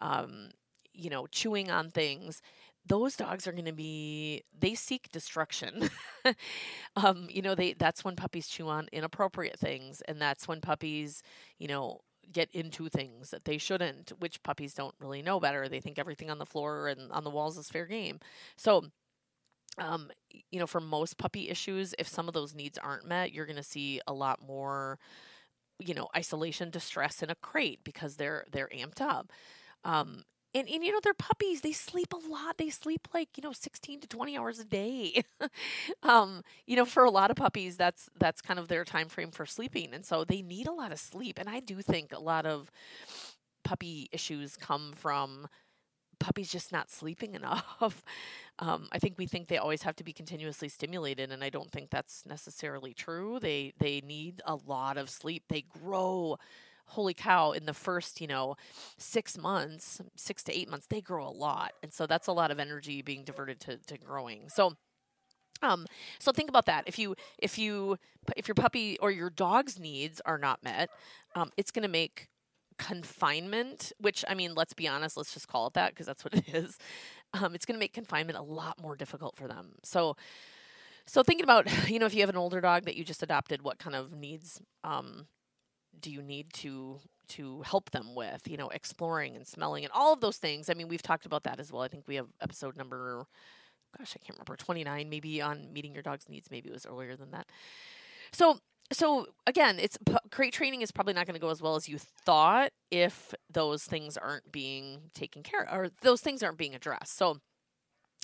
um, 0.00 0.50
you 0.94 1.10
know, 1.10 1.26
chewing 1.26 1.70
on 1.70 1.90
things 1.90 2.40
those 2.86 3.16
dogs 3.16 3.46
are 3.46 3.52
going 3.52 3.64
to 3.64 3.72
be 3.72 4.42
they 4.58 4.74
seek 4.74 5.10
destruction 5.10 5.88
um 6.96 7.26
you 7.30 7.40
know 7.40 7.54
they 7.54 7.72
that's 7.72 8.04
when 8.04 8.14
puppies 8.16 8.46
chew 8.46 8.68
on 8.68 8.88
inappropriate 8.92 9.58
things 9.58 10.02
and 10.02 10.20
that's 10.20 10.46
when 10.46 10.60
puppies 10.60 11.22
you 11.58 11.66
know 11.66 12.00
get 12.32 12.48
into 12.52 12.88
things 12.88 13.30
that 13.30 13.44
they 13.44 13.58
shouldn't, 13.58 14.12
which 14.18 14.42
puppies 14.42 14.74
don't 14.74 14.94
really 14.98 15.22
know 15.22 15.40
better. 15.40 15.68
They 15.68 15.80
think 15.80 15.98
everything 15.98 16.30
on 16.30 16.38
the 16.38 16.46
floor 16.46 16.88
and 16.88 17.10
on 17.12 17.24
the 17.24 17.30
walls 17.30 17.58
is 17.58 17.68
fair 17.68 17.86
game. 17.86 18.20
So, 18.56 18.84
um, 19.78 20.10
you 20.50 20.60
know, 20.60 20.66
for 20.66 20.80
most 20.80 21.18
puppy 21.18 21.48
issues, 21.48 21.94
if 21.98 22.06
some 22.08 22.28
of 22.28 22.34
those 22.34 22.54
needs 22.54 22.78
aren't 22.78 23.06
met, 23.06 23.32
you're 23.32 23.46
going 23.46 23.56
to 23.56 23.62
see 23.62 24.00
a 24.06 24.12
lot 24.12 24.40
more, 24.46 24.98
you 25.78 25.94
know, 25.94 26.08
isolation, 26.16 26.70
distress 26.70 27.22
in 27.22 27.30
a 27.30 27.34
crate 27.36 27.80
because 27.84 28.16
they're 28.16 28.44
they're 28.52 28.70
amped 28.74 29.00
up. 29.00 29.32
Um, 29.84 30.22
and, 30.54 30.68
and 30.68 30.84
you 30.84 30.92
know 30.92 31.00
they're 31.02 31.14
puppies 31.14 31.60
they 31.62 31.72
sleep 31.72 32.12
a 32.12 32.28
lot 32.30 32.58
they 32.58 32.70
sleep 32.70 33.08
like 33.12 33.28
you 33.36 33.42
know 33.42 33.52
16 33.52 34.00
to 34.00 34.08
20 34.08 34.36
hours 34.36 34.58
a 34.58 34.64
day. 34.64 35.24
Um 36.02 36.42
you 36.66 36.76
know 36.76 36.84
for 36.84 37.04
a 37.04 37.10
lot 37.10 37.30
of 37.30 37.36
puppies 37.36 37.76
that's 37.76 38.08
that's 38.18 38.40
kind 38.40 38.58
of 38.58 38.68
their 38.68 38.84
time 38.84 39.08
frame 39.08 39.30
for 39.30 39.46
sleeping 39.46 39.92
and 39.94 40.04
so 40.04 40.24
they 40.24 40.42
need 40.42 40.66
a 40.66 40.72
lot 40.72 40.92
of 40.92 40.98
sleep 41.00 41.38
and 41.38 41.48
i 41.48 41.60
do 41.60 41.80
think 41.82 42.12
a 42.12 42.18
lot 42.20 42.46
of 42.46 42.70
puppy 43.64 44.08
issues 44.12 44.56
come 44.56 44.92
from 44.96 45.46
puppies 46.20 46.50
just 46.50 46.72
not 46.72 46.90
sleeping 46.90 47.34
enough. 47.40 48.02
Um, 48.60 48.88
i 48.92 48.98
think 48.98 49.16
we 49.18 49.26
think 49.26 49.48
they 49.48 49.58
always 49.58 49.82
have 49.82 49.96
to 49.96 50.04
be 50.04 50.12
continuously 50.12 50.68
stimulated 50.68 51.32
and 51.32 51.42
i 51.44 51.50
don't 51.50 51.72
think 51.72 51.90
that's 51.90 52.24
necessarily 52.26 52.94
true. 52.94 53.38
They 53.40 53.72
they 53.78 54.00
need 54.02 54.42
a 54.46 54.56
lot 54.56 54.96
of 54.98 55.10
sleep. 55.10 55.44
They 55.48 55.62
grow 55.82 56.38
holy 56.86 57.14
cow, 57.14 57.52
in 57.52 57.66
the 57.66 57.74
first, 57.74 58.20
you 58.20 58.26
know, 58.26 58.56
six 58.98 59.36
months, 59.38 60.00
six 60.16 60.42
to 60.44 60.56
eight 60.56 60.70
months, 60.70 60.86
they 60.86 61.00
grow 61.00 61.26
a 61.26 61.30
lot. 61.30 61.72
And 61.82 61.92
so 61.92 62.06
that's 62.06 62.26
a 62.26 62.32
lot 62.32 62.50
of 62.50 62.58
energy 62.58 63.02
being 63.02 63.24
diverted 63.24 63.60
to, 63.60 63.78
to 63.78 63.98
growing. 63.98 64.48
So, 64.48 64.74
um, 65.62 65.86
so 66.18 66.32
think 66.32 66.48
about 66.48 66.66
that. 66.66 66.84
If 66.86 66.98
you 66.98 67.14
if 67.38 67.58
you 67.58 67.98
if 68.36 68.48
your 68.48 68.54
puppy 68.54 68.98
or 69.00 69.10
your 69.10 69.30
dog's 69.30 69.78
needs 69.78 70.20
are 70.26 70.38
not 70.38 70.62
met, 70.62 70.90
um, 71.34 71.50
it's 71.56 71.70
going 71.70 71.84
to 71.84 71.88
make 71.88 72.28
confinement. 72.78 73.92
Which 73.98 74.24
I 74.28 74.34
mean, 74.34 74.54
let's 74.54 74.74
be 74.74 74.86
honest. 74.86 75.16
Let's 75.16 75.32
just 75.32 75.48
call 75.48 75.68
it 75.68 75.74
that 75.74 75.92
because 75.92 76.06
that's 76.06 76.24
what 76.24 76.34
it 76.34 76.48
is. 76.54 76.78
Um, 77.32 77.54
it's 77.54 77.64
going 77.64 77.76
to 77.76 77.80
make 77.80 77.92
confinement 77.92 78.38
a 78.38 78.42
lot 78.42 78.80
more 78.80 78.94
difficult 78.96 79.36
for 79.36 79.48
them. 79.48 79.72
So, 79.82 80.16
so 81.06 81.22
thinking 81.22 81.44
about 81.44 81.66
you 81.88 81.98
know 81.98 82.06
if 82.06 82.14
you 82.14 82.20
have 82.20 82.30
an 82.30 82.36
older 82.36 82.60
dog 82.60 82.84
that 82.84 82.96
you 82.96 83.04
just 83.04 83.22
adopted, 83.22 83.62
what 83.62 83.78
kind 83.78 83.96
of 83.96 84.12
needs 84.12 84.60
um, 84.82 85.26
do 86.04 86.10
you 86.10 86.22
need 86.22 86.52
to 86.52 87.00
to 87.26 87.62
help 87.62 87.90
them 87.90 88.14
with 88.14 88.46
you 88.46 88.58
know 88.58 88.68
exploring 88.68 89.34
and 89.34 89.46
smelling 89.46 89.84
and 89.84 89.92
all 89.92 90.12
of 90.12 90.20
those 90.20 90.36
things? 90.36 90.68
I 90.68 90.74
mean 90.74 90.86
we've 90.86 91.02
talked 91.02 91.24
about 91.24 91.44
that 91.44 91.58
as 91.58 91.72
well. 91.72 91.82
I 91.82 91.88
think 91.88 92.06
we 92.06 92.16
have 92.16 92.28
episode 92.40 92.76
number 92.76 93.26
gosh 93.96 94.16
i 94.16 94.20
can't 94.24 94.36
remember 94.36 94.56
29 94.56 95.08
maybe 95.08 95.40
on 95.40 95.72
meeting 95.72 95.94
your 95.94 96.02
dog's 96.02 96.28
needs. 96.28 96.50
Maybe 96.50 96.68
it 96.68 96.72
was 96.72 96.84
earlier 96.84 97.16
than 97.16 97.30
that. 97.30 97.46
So 98.32 98.58
so 98.92 99.26
again 99.46 99.78
it's 99.78 99.96
crate 100.30 100.52
training 100.52 100.82
is 100.82 100.92
probably 100.92 101.14
not 101.14 101.26
going 101.26 101.34
to 101.34 101.40
go 101.40 101.48
as 101.48 101.62
well 101.62 101.74
as 101.74 101.88
you 101.88 101.96
thought 101.98 102.70
if 102.90 103.32
those 103.50 103.84
things 103.84 104.18
aren't 104.18 104.52
being 104.52 105.10
taken 105.14 105.42
care 105.42 105.62
of 105.62 105.74
or 105.74 105.88
those 106.02 106.20
things 106.20 106.42
aren't 106.42 106.58
being 106.58 106.74
addressed. 106.74 107.16
So 107.16 107.38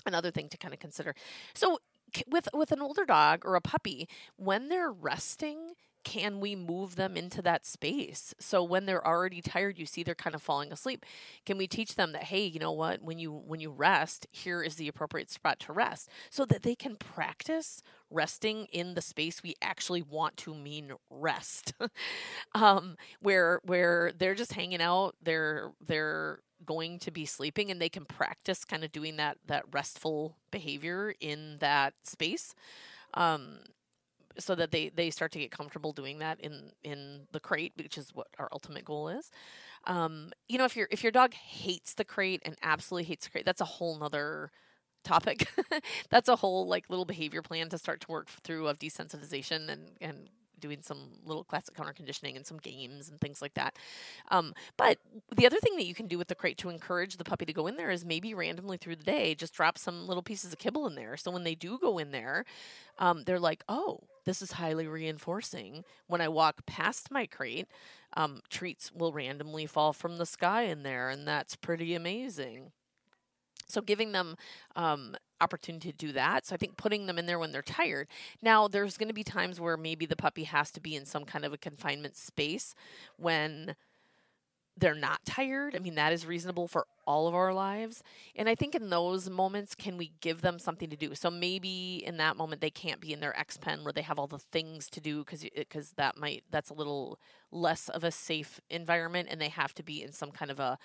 another 0.05 0.29
thing 0.29 0.49
to 0.49 0.57
kind 0.57 0.73
of 0.73 0.79
consider. 0.79 1.15
So 1.55 1.79
with 2.27 2.47
with 2.53 2.71
an 2.71 2.81
older 2.81 3.05
dog 3.05 3.43
or 3.43 3.55
a 3.55 3.61
puppy 3.61 4.07
when 4.35 4.69
they're 4.69 4.91
resting 4.91 5.71
can 6.03 6.39
we 6.39 6.55
move 6.55 6.95
them 6.95 7.15
into 7.17 7.41
that 7.43 7.65
space? 7.65 8.33
So 8.39 8.63
when 8.63 8.85
they're 8.85 9.05
already 9.05 9.41
tired 9.41 9.77
you 9.77 9.85
see 9.85 10.03
they're 10.03 10.15
kind 10.15 10.35
of 10.35 10.41
falling 10.41 10.71
asleep. 10.71 11.05
Can 11.45 11.57
we 11.57 11.67
teach 11.67 11.95
them 11.95 12.11
that 12.13 12.23
hey 12.23 12.45
you 12.45 12.59
know 12.59 12.71
what? 12.71 13.01
When 13.01 13.19
you 13.19 13.31
when 13.31 13.59
you 13.59 13.71
rest 13.71 14.27
here 14.31 14.61
is 14.63 14.75
the 14.75 14.87
appropriate 14.87 15.31
spot 15.31 15.59
to 15.61 15.73
rest 15.73 16.09
so 16.29 16.45
that 16.45 16.63
they 16.63 16.75
can 16.75 16.95
practice 16.95 17.81
resting 18.09 18.67
in 18.73 18.93
the 18.93 19.01
space 19.01 19.41
we 19.41 19.55
actually 19.61 20.01
want 20.01 20.37
to 20.37 20.53
mean 20.53 20.93
rest. 21.09 21.73
Um 22.53 22.97
where 23.21 23.61
where 23.63 24.11
they're 24.17 24.35
just 24.35 24.53
hanging 24.53 24.81
out 24.81 25.15
they're 25.21 25.71
they're 25.85 26.39
going 26.65 26.99
to 26.99 27.11
be 27.11 27.25
sleeping 27.25 27.71
and 27.71 27.81
they 27.81 27.89
can 27.89 28.05
practice 28.05 28.65
kind 28.65 28.83
of 28.83 28.91
doing 28.91 29.17
that 29.17 29.37
that 29.47 29.63
restful 29.71 30.37
behavior 30.51 31.13
in 31.19 31.57
that 31.59 31.93
space. 32.03 32.53
Um 33.13 33.59
so 34.37 34.55
that 34.55 34.71
they 34.71 34.89
they 34.89 35.09
start 35.09 35.31
to 35.31 35.39
get 35.39 35.51
comfortable 35.51 35.93
doing 35.93 36.19
that 36.19 36.39
in 36.39 36.71
in 36.83 37.21
the 37.31 37.39
crate 37.39 37.73
which 37.75 37.97
is 37.97 38.09
what 38.13 38.27
our 38.39 38.49
ultimate 38.51 38.85
goal 38.85 39.07
is 39.09 39.31
um, 39.85 40.31
you 40.47 40.57
know 40.57 40.65
if 40.65 40.75
your 40.75 40.87
if 40.91 41.03
your 41.03 41.11
dog 41.11 41.33
hates 41.33 41.93
the 41.93 42.05
crate 42.05 42.41
and 42.45 42.55
absolutely 42.63 43.05
hates 43.05 43.25
the 43.25 43.31
crate 43.31 43.45
that's 43.45 43.61
a 43.61 43.65
whole 43.65 43.97
nother 43.97 44.51
topic 45.03 45.47
that's 46.09 46.29
a 46.29 46.35
whole 46.35 46.67
like 46.67 46.89
little 46.89 47.05
behavior 47.05 47.41
plan 47.41 47.69
to 47.69 47.77
start 47.77 48.01
to 48.01 48.11
work 48.11 48.29
through 48.43 48.67
of 48.67 48.79
desensitization 48.79 49.69
and 49.69 49.91
and 49.99 50.29
doing 50.61 50.81
some 50.81 51.09
little 51.25 51.43
classic 51.43 51.75
counter 51.75 51.91
conditioning 51.91 52.37
and 52.37 52.45
some 52.45 52.57
games 52.57 53.09
and 53.09 53.19
things 53.19 53.41
like 53.41 53.53
that. 53.55 53.75
Um, 54.29 54.53
but 54.77 54.99
the 55.35 55.45
other 55.45 55.59
thing 55.59 55.75
that 55.75 55.85
you 55.85 55.95
can 55.95 56.07
do 56.07 56.17
with 56.17 56.29
the 56.29 56.35
crate 56.35 56.57
to 56.59 56.69
encourage 56.69 57.17
the 57.17 57.23
puppy 57.25 57.45
to 57.45 57.53
go 57.53 57.67
in 57.67 57.75
there 57.75 57.89
is 57.89 58.05
maybe 58.05 58.33
randomly 58.33 58.77
through 58.77 58.95
the 58.95 59.03
day, 59.03 59.35
just 59.35 59.53
drop 59.53 59.77
some 59.77 60.07
little 60.07 60.23
pieces 60.23 60.53
of 60.53 60.59
kibble 60.59 60.87
in 60.87 60.95
there. 60.95 61.17
So 61.17 61.31
when 61.31 61.43
they 61.43 61.55
do 61.55 61.77
go 61.79 61.97
in 61.97 62.11
there, 62.11 62.45
um, 62.99 63.23
they're 63.25 63.39
like, 63.39 63.63
oh, 63.67 64.01
this 64.25 64.41
is 64.41 64.53
highly 64.53 64.87
reinforcing. 64.87 65.83
When 66.07 66.21
I 66.21 66.27
walk 66.27 66.65
past 66.65 67.11
my 67.11 67.25
crate, 67.25 67.67
um, 68.13 68.41
treats 68.49 68.91
will 68.91 69.13
randomly 69.13 69.65
fall 69.65 69.93
from 69.93 70.17
the 70.17 70.25
sky 70.25 70.63
in 70.63 70.83
there, 70.83 71.09
and 71.09 71.27
that's 71.27 71.55
pretty 71.55 71.95
amazing. 71.95 72.71
So 73.67 73.81
giving 73.81 74.11
them 74.11 74.35
um, 74.75 75.15
opportunity 75.39 75.91
to 75.91 75.97
do 75.97 76.11
that. 76.11 76.45
So 76.45 76.55
I 76.55 76.57
think 76.57 76.77
putting 76.77 77.05
them 77.05 77.17
in 77.17 77.25
there 77.25 77.39
when 77.39 77.51
they're 77.51 77.61
tired. 77.61 78.07
Now 78.41 78.67
there's 78.67 78.97
going 78.97 79.07
to 79.07 79.13
be 79.13 79.23
times 79.23 79.59
where 79.59 79.77
maybe 79.77 80.05
the 80.05 80.15
puppy 80.15 80.43
has 80.43 80.71
to 80.71 80.81
be 80.81 80.95
in 80.95 81.05
some 81.05 81.25
kind 81.25 81.45
of 81.45 81.53
a 81.53 81.57
confinement 81.57 82.17
space 82.17 82.75
when 83.17 83.75
they're 84.77 84.95
not 84.95 85.23
tired. 85.25 85.75
I 85.75 85.79
mean, 85.79 85.95
that 85.95 86.13
is 86.13 86.25
reasonable 86.25 86.67
for 86.67 86.87
all 87.05 87.27
of 87.27 87.35
our 87.35 87.53
lives. 87.53 88.01
And 88.35 88.47
I 88.47 88.55
think 88.55 88.73
in 88.73 88.89
those 88.89 89.29
moments, 89.29 89.75
can 89.75 89.97
we 89.97 90.13
give 90.21 90.41
them 90.41 90.59
something 90.59 90.89
to 90.89 90.95
do? 90.95 91.13
So 91.13 91.29
maybe 91.29 92.03
in 92.05 92.17
that 92.17 92.37
moment, 92.37 92.61
they 92.61 92.69
can't 92.69 93.01
be 93.01 93.11
in 93.11 93.19
their 93.19 93.37
X 93.37 93.57
pen 93.57 93.83
where 93.83 93.91
they 93.91 94.01
have 94.01 94.17
all 94.17 94.27
the 94.27 94.39
things 94.39 94.89
to 94.91 95.01
do 95.01 95.19
because 95.19 95.45
because 95.55 95.91
that 95.93 96.17
might 96.17 96.43
that's 96.51 96.69
a 96.69 96.73
little 96.73 97.19
less 97.51 97.89
of 97.89 98.03
a 98.03 98.11
safe 98.11 98.61
environment, 98.69 99.27
and 99.29 99.41
they 99.41 99.49
have 99.49 99.73
to 99.75 99.83
be 99.83 100.01
in 100.01 100.13
some 100.13 100.31
kind 100.31 100.49
of 100.49 100.59
a 100.59 100.77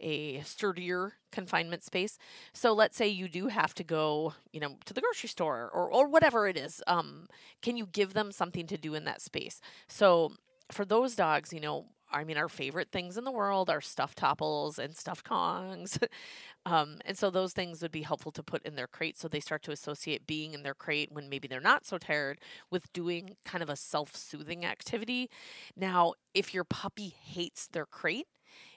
a 0.00 0.40
sturdier 0.42 1.14
confinement 1.32 1.82
space. 1.82 2.18
So 2.52 2.72
let's 2.72 2.96
say 2.96 3.08
you 3.08 3.28
do 3.28 3.48
have 3.48 3.74
to 3.74 3.84
go, 3.84 4.34
you 4.52 4.60
know, 4.60 4.76
to 4.86 4.94
the 4.94 5.00
grocery 5.00 5.28
store 5.28 5.70
or 5.74 5.92
or 5.92 6.08
whatever 6.08 6.46
it 6.46 6.56
is. 6.56 6.82
Um, 6.86 7.26
can 7.62 7.76
you 7.76 7.86
give 7.86 8.14
them 8.14 8.30
something 8.32 8.66
to 8.68 8.78
do 8.78 8.94
in 8.94 9.04
that 9.04 9.20
space? 9.20 9.60
So 9.88 10.32
for 10.70 10.84
those 10.84 11.14
dogs, 11.14 11.52
you 11.52 11.60
know, 11.60 11.86
I 12.14 12.24
mean, 12.24 12.36
our 12.38 12.48
favorite 12.48 12.90
things 12.92 13.18
in 13.18 13.24
the 13.24 13.32
world 13.32 13.68
are 13.68 13.80
stuffed 13.80 14.18
Toppls 14.18 14.78
and 14.78 14.96
stuffed 14.96 15.26
kongs. 15.26 16.02
um, 16.66 16.98
and 17.04 17.18
so 17.18 17.30
those 17.30 17.52
things 17.52 17.82
would 17.82 17.92
be 17.92 18.02
helpful 18.02 18.32
to 18.32 18.42
put 18.42 18.62
in 18.64 18.76
their 18.76 18.86
crate 18.86 19.18
so 19.18 19.28
they 19.28 19.40
start 19.40 19.62
to 19.64 19.72
associate 19.72 20.26
being 20.26 20.54
in 20.54 20.62
their 20.62 20.74
crate 20.74 21.10
when 21.12 21.28
maybe 21.28 21.48
they're 21.48 21.60
not 21.60 21.84
so 21.84 21.98
tired 21.98 22.38
with 22.70 22.92
doing 22.92 23.36
kind 23.44 23.62
of 23.62 23.68
a 23.68 23.76
self 23.76 24.14
soothing 24.14 24.64
activity. 24.64 25.28
Now, 25.76 26.14
if 26.34 26.54
your 26.54 26.64
puppy 26.64 27.14
hates 27.22 27.66
their 27.66 27.86
crate, 27.86 28.28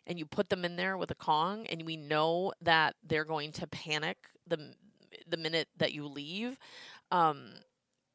and 0.07 0.17
you 0.17 0.25
put 0.25 0.49
them 0.49 0.65
in 0.65 0.77
there 0.77 0.97
with 0.97 1.11
a 1.11 1.15
Kong, 1.15 1.67
and 1.67 1.83
we 1.83 1.97
know 1.97 2.53
that 2.61 2.95
they're 3.05 3.25
going 3.25 3.51
to 3.53 3.67
panic 3.67 4.17
the 4.47 4.73
the 5.27 5.37
minute 5.37 5.67
that 5.77 5.93
you 5.93 6.07
leave, 6.07 6.57
um, 7.11 7.49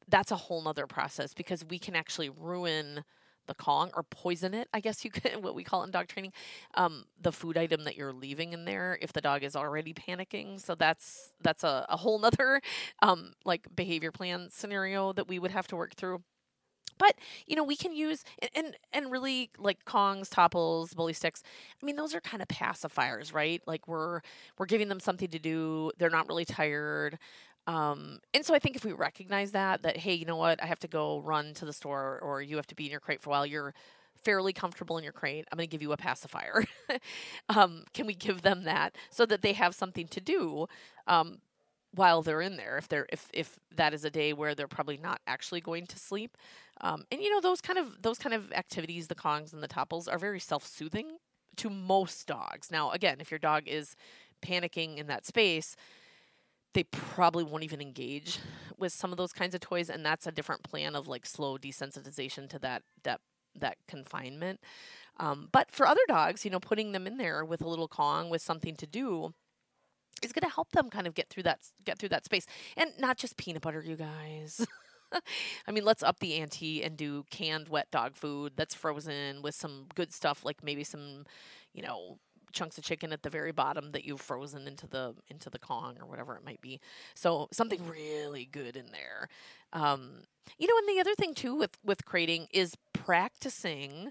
that's 0.09 0.31
a 0.31 0.37
whole 0.37 0.63
nother 0.63 0.87
process 0.87 1.35
because 1.35 1.65
we 1.65 1.79
can 1.79 1.95
actually 1.95 2.31
ruin 2.31 3.05
the 3.47 3.55
Kong 3.55 3.91
or 3.95 4.03
poison 4.03 4.55
it, 4.55 4.69
I 4.73 4.81
guess 4.81 5.05
you 5.05 5.11
could, 5.11 5.37
what 5.43 5.55
we 5.55 5.65
call 5.65 5.83
in 5.83 5.91
dog 5.91 6.09
training, 6.09 6.33
um, 6.75 7.05
the 7.21 7.33
food 7.33 7.57
item 7.57 7.85
that 7.85 7.97
you're 7.97 8.13
leaving 8.13 8.53
in 8.53 8.65
there 8.65 8.99
if 9.01 9.13
the 9.13 9.21
dog 9.21 9.43
is 9.43 9.57
already 9.57 9.95
panicking. 9.95 10.61
So 10.61 10.75
that's 10.75 11.33
that's 11.43 11.65
a, 11.65 11.87
a 11.89 11.97
whole 11.97 12.19
nother 12.19 12.61
um, 13.03 13.33
like 13.45 13.67
behavior 13.75 14.13
plan 14.13 14.49
scenario 14.51 15.13
that 15.13 15.29
we 15.29 15.39
would 15.39 15.51
have 15.51 15.67
to 15.69 15.77
work 15.77 15.95
through. 15.95 16.23
But 16.99 17.17
you 17.47 17.57
know 17.57 17.65
we 17.65 17.75
can 17.75 17.95
use 17.95 18.23
and 18.55 18.77
and 18.93 19.11
really 19.11 19.51
like 19.59 19.85
Kongs, 19.85 20.29
Toppls, 20.29 20.95
bully 20.95 21.13
sticks. 21.13 21.43
I 21.83 21.87
mean 21.87 21.97
those 21.97 22.15
are 22.15 22.21
kind 22.21 22.43
of 22.43 22.49
pacifiers, 22.49 23.35
right? 23.35 23.61
Like 23.67 23.89
we're 23.89 24.21
we're 24.59 24.67
giving 24.67 24.89
them 24.89 25.01
something 25.01 25.29
to 25.29 25.39
do. 25.39 25.91
They're 25.99 26.11
not 26.11 26.29
really 26.29 26.45
tired. 26.45 27.19
Um, 27.67 28.19
and 28.35 28.45
so 28.45 28.55
I 28.55 28.59
think 28.59 28.77
if 28.77 28.85
we 28.85 28.93
recognize 28.93 29.53
that, 29.53 29.83
that, 29.83 29.97
hey, 29.97 30.15
you 30.15 30.25
know 30.25 30.37
what, 30.37 30.63
I 30.63 30.67
have 30.67 30.81
to 30.81 30.89
go 30.89 31.21
run 31.21 31.55
to 31.55 31.65
the 31.65 31.73
store 31.73 32.19
or 32.23 32.43
you 32.43 32.57
have 32.57 32.67
to 32.69 32.75
be 32.75 32.87
in 32.87 32.91
your 32.91 33.01
crate 33.01 33.21
for 33.21 33.31
a 33.31 33.33
while, 33.33 33.47
you're 33.47 33.75
fairly 34.25 34.53
comfortable 34.53 34.99
in 34.99 35.05
your 35.05 35.13
crate, 35.13 35.47
I'm 35.51 35.57
going 35.57 35.69
to 35.69 35.71
give 35.71 35.83
you 35.83 35.93
a 35.93 35.97
pacifier. 35.97 36.65
um, 37.49 37.85
can 37.93 38.07
we 38.07 38.15
give 38.15 38.43
them 38.43 38.65
that 38.65 38.97
so 39.11 39.27
that 39.27 39.43
they 39.43 39.53
have 39.53 39.75
something 39.75 40.07
to 40.09 40.21
do? 40.21 40.67
Um, 41.07 41.39
while 41.95 42.23
they're 42.23 42.41
in 42.41 42.57
there 42.57 42.79
if 42.79 42.89
they're 42.89 43.07
if 43.13 43.29
if 43.33 43.59
that 43.77 43.93
is 43.93 44.05
a 44.05 44.11
day 44.11 44.33
where 44.33 44.55
they're 44.55 44.67
probably 44.69 44.97
not 44.97 45.21
actually 45.27 45.61
going 45.61 45.87
to 45.87 45.99
sleep 45.99 46.37
um, 46.81 47.05
and 47.11 47.21
you 47.21 47.31
know 47.31 47.41
those 47.41 47.61
kind 47.61 47.79
of 47.79 48.01
those 48.01 48.19
kind 48.19 48.35
of 48.35 48.51
activities 48.53 49.09
the 49.09 49.15
kongs 49.15 49.53
and 49.53 49.63
the 49.63 49.69
Toppls 49.69 50.11
are 50.11 50.19
very 50.19 50.41
self-soothing 50.41 51.19
to 51.57 51.69
most 51.69 52.27
dogs 52.27 52.71
now 52.71 52.91
again 52.93 53.19
if 53.21 53.31
your 53.31 53.39
dog 53.39 53.65
is 53.67 53.95
panicking 54.43 54.97
in 54.97 55.07
that 55.07 55.27
space 55.27 55.77
they 56.75 56.85
probably 56.85 57.45
won't 57.45 57.65
even 57.65 57.81
engage 57.81 58.39
with 58.79 58.93
some 58.93 59.13
of 59.13 59.19
those 59.19 59.33
kinds 59.33 59.55
of 59.55 59.61
toys 59.61 59.91
and 59.91 60.05
that's 60.05 60.27
a 60.27 60.33
different 60.33 60.63
plan 60.63 60.97
of 60.97 61.07
like 61.07 61.27
slow 61.27 61.59
desensitization 61.59 62.49
to 62.49 62.59
that 62.59 62.83
that 63.05 63.21
that 63.59 63.77
confinement. 63.87 64.61
Um, 65.21 65.49
but 65.53 65.71
for 65.71 65.87
other 65.87 66.01
dogs 66.09 66.45
you 66.45 66.51
know 66.51 66.61
putting 66.61 66.93
them 66.93 67.07
in 67.07 67.19
there 67.19 67.45
with 67.45 67.63
a 67.63 67.69
little 67.69 67.89
kong 67.89 68.31
with 68.31 68.43
something 68.43 68.77
to 68.77 68.87
do 68.87 69.35
is 70.23 70.33
going 70.33 70.49
to 70.49 70.55
help 70.55 70.71
them 70.73 70.89
kind 70.91 71.07
of 71.07 71.15
get 71.15 71.29
through 71.29 71.43
that 71.45 71.61
get 71.85 71.99
through 71.99 72.11
that 72.11 72.25
space. 72.25 72.47
And 72.77 72.91
not 72.99 73.17
just 73.17 73.37
peanut 73.37 73.63
butter 73.63 73.83
you 73.85 73.97
guys. 73.97 74.67
I 75.67 75.73
mean, 75.73 75.85
let's 75.85 76.03
up 76.03 76.21
the 76.21 76.37
ante 76.37 76.83
and 76.83 76.97
do 76.97 77.25
canned 77.31 77.69
wet 77.69 77.91
dog 77.91 78.17
food 78.17 78.53
that's 78.57 78.75
frozen 78.75 79.43
with 79.43 79.55
some 79.55 79.87
good 79.95 80.13
stuff 80.13 80.45
like 80.45 80.63
maybe 80.63 80.85
some, 80.85 81.25
you 81.75 81.83
know, 81.83 82.19
chunks 82.53 82.79
of 82.79 82.85
chicken 82.85 83.13
at 83.13 83.23
the 83.23 83.31
very 83.31 83.53
bottom 83.53 83.93
that 83.93 84.05
you've 84.05 84.21
frozen 84.21 84.67
into 84.67 84.87
the 84.87 85.15
into 85.29 85.51
the 85.51 85.59
Kong 85.59 85.97
or 86.01 86.07
whatever 86.07 86.37
it 86.37 86.45
might 86.45 86.61
be. 86.61 86.81
So 87.15 87.49
something 87.53 87.81
really 87.89 88.47
good 88.47 88.77
in 88.77 88.87
there. 88.93 89.29
Um, 89.73 90.25
you 90.59 90.67
know, 90.67 90.75
and 90.79 90.89
the 90.89 91.01
other 91.01 91.15
thing 91.15 91.35
too 91.35 91.55
with 91.55 91.79
with 91.85 92.05
crating 92.05 92.47
is 92.53 92.75
practicing 92.93 94.11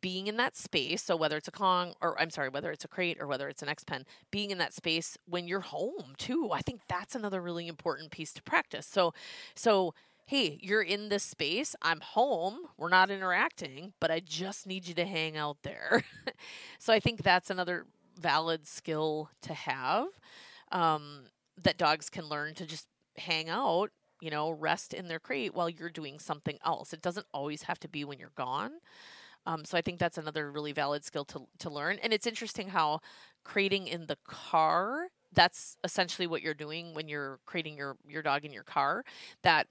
being 0.00 0.26
in 0.26 0.36
that 0.36 0.56
space. 0.56 1.02
So 1.02 1.16
whether 1.16 1.36
it's 1.36 1.48
a 1.48 1.52
Kong 1.52 1.94
or 2.00 2.20
I'm 2.20 2.30
sorry, 2.30 2.48
whether 2.48 2.70
it's 2.70 2.84
a 2.84 2.88
crate 2.88 3.18
or 3.20 3.26
whether 3.26 3.48
it's 3.48 3.62
an 3.62 3.68
X 3.68 3.84
Pen, 3.84 4.04
being 4.30 4.50
in 4.50 4.58
that 4.58 4.74
space 4.74 5.16
when 5.26 5.48
you're 5.48 5.60
home 5.60 6.14
too. 6.18 6.50
I 6.52 6.60
think 6.60 6.82
that's 6.88 7.14
another 7.14 7.40
really 7.40 7.68
important 7.68 8.10
piece 8.10 8.32
to 8.34 8.42
practice. 8.42 8.86
So 8.86 9.14
so 9.54 9.94
hey, 10.28 10.58
you're 10.60 10.82
in 10.82 11.08
this 11.08 11.22
space. 11.22 11.74
I'm 11.80 12.00
home. 12.00 12.58
We're 12.76 12.90
not 12.90 13.10
interacting, 13.10 13.94
but 13.98 14.10
I 14.10 14.20
just 14.20 14.66
need 14.66 14.86
you 14.86 14.92
to 14.96 15.06
hang 15.06 15.38
out 15.38 15.56
there. 15.62 16.04
so 16.78 16.92
I 16.92 17.00
think 17.00 17.22
that's 17.22 17.48
another 17.48 17.86
valid 18.20 18.66
skill 18.66 19.30
to 19.40 19.54
have 19.54 20.08
um, 20.70 21.28
that 21.62 21.78
dogs 21.78 22.10
can 22.10 22.28
learn 22.28 22.52
to 22.56 22.66
just 22.66 22.88
hang 23.16 23.48
out, 23.48 23.88
you 24.20 24.30
know, 24.30 24.50
rest 24.50 24.92
in 24.92 25.08
their 25.08 25.18
crate 25.18 25.54
while 25.54 25.70
you're 25.70 25.88
doing 25.88 26.18
something 26.18 26.58
else. 26.62 26.92
It 26.92 27.00
doesn't 27.00 27.26
always 27.32 27.62
have 27.62 27.80
to 27.80 27.88
be 27.88 28.04
when 28.04 28.18
you're 28.18 28.32
gone. 28.36 28.72
Um, 29.46 29.64
so 29.64 29.78
I 29.78 29.80
think 29.80 29.98
that's 29.98 30.18
another 30.18 30.52
really 30.52 30.72
valid 30.72 31.06
skill 31.06 31.24
to, 31.24 31.46
to 31.60 31.70
learn. 31.70 31.98
And 32.02 32.12
it's 32.12 32.26
interesting 32.26 32.68
how 32.68 33.00
crating 33.44 33.86
in 33.86 34.04
the 34.08 34.18
car 34.26 35.08
that's 35.32 35.76
essentially 35.84 36.26
what 36.26 36.42
you're 36.42 36.54
doing 36.54 36.94
when 36.94 37.08
you're 37.08 37.38
crating 37.46 37.76
your 37.76 37.96
your 38.06 38.22
dog 38.22 38.44
in 38.44 38.52
your 38.52 38.62
car 38.62 39.04
that 39.42 39.66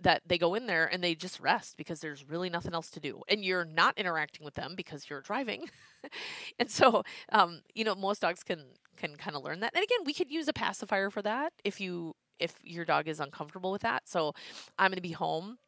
that 0.00 0.22
they 0.26 0.38
go 0.38 0.54
in 0.54 0.66
there 0.66 0.86
and 0.92 1.02
they 1.02 1.14
just 1.14 1.38
rest 1.40 1.76
because 1.76 2.00
there's 2.00 2.28
really 2.28 2.50
nothing 2.50 2.74
else 2.74 2.90
to 2.90 3.00
do 3.00 3.22
and 3.28 3.44
you're 3.44 3.64
not 3.64 3.96
interacting 3.98 4.44
with 4.44 4.54
them 4.54 4.74
because 4.76 5.08
you're 5.08 5.20
driving. 5.20 5.68
And 6.58 6.68
so 6.68 7.04
um, 7.30 7.60
you 7.74 7.84
know 7.84 7.94
most 7.94 8.22
dogs 8.22 8.42
can 8.42 8.64
can 8.96 9.14
kind 9.16 9.36
of 9.36 9.44
learn 9.44 9.60
that 9.60 9.72
and 9.74 9.84
again 9.84 10.00
we 10.04 10.12
could 10.12 10.30
use 10.30 10.48
a 10.48 10.52
pacifier 10.52 11.10
for 11.10 11.22
that 11.22 11.52
if 11.64 11.80
you 11.80 12.14
if 12.40 12.54
your 12.62 12.84
dog 12.84 13.06
is 13.06 13.20
uncomfortable 13.20 13.70
with 13.70 13.82
that. 13.82 14.08
So 14.08 14.32
i'm 14.78 14.90
going 14.90 14.96
to 14.96 15.02
be 15.02 15.12
home 15.12 15.58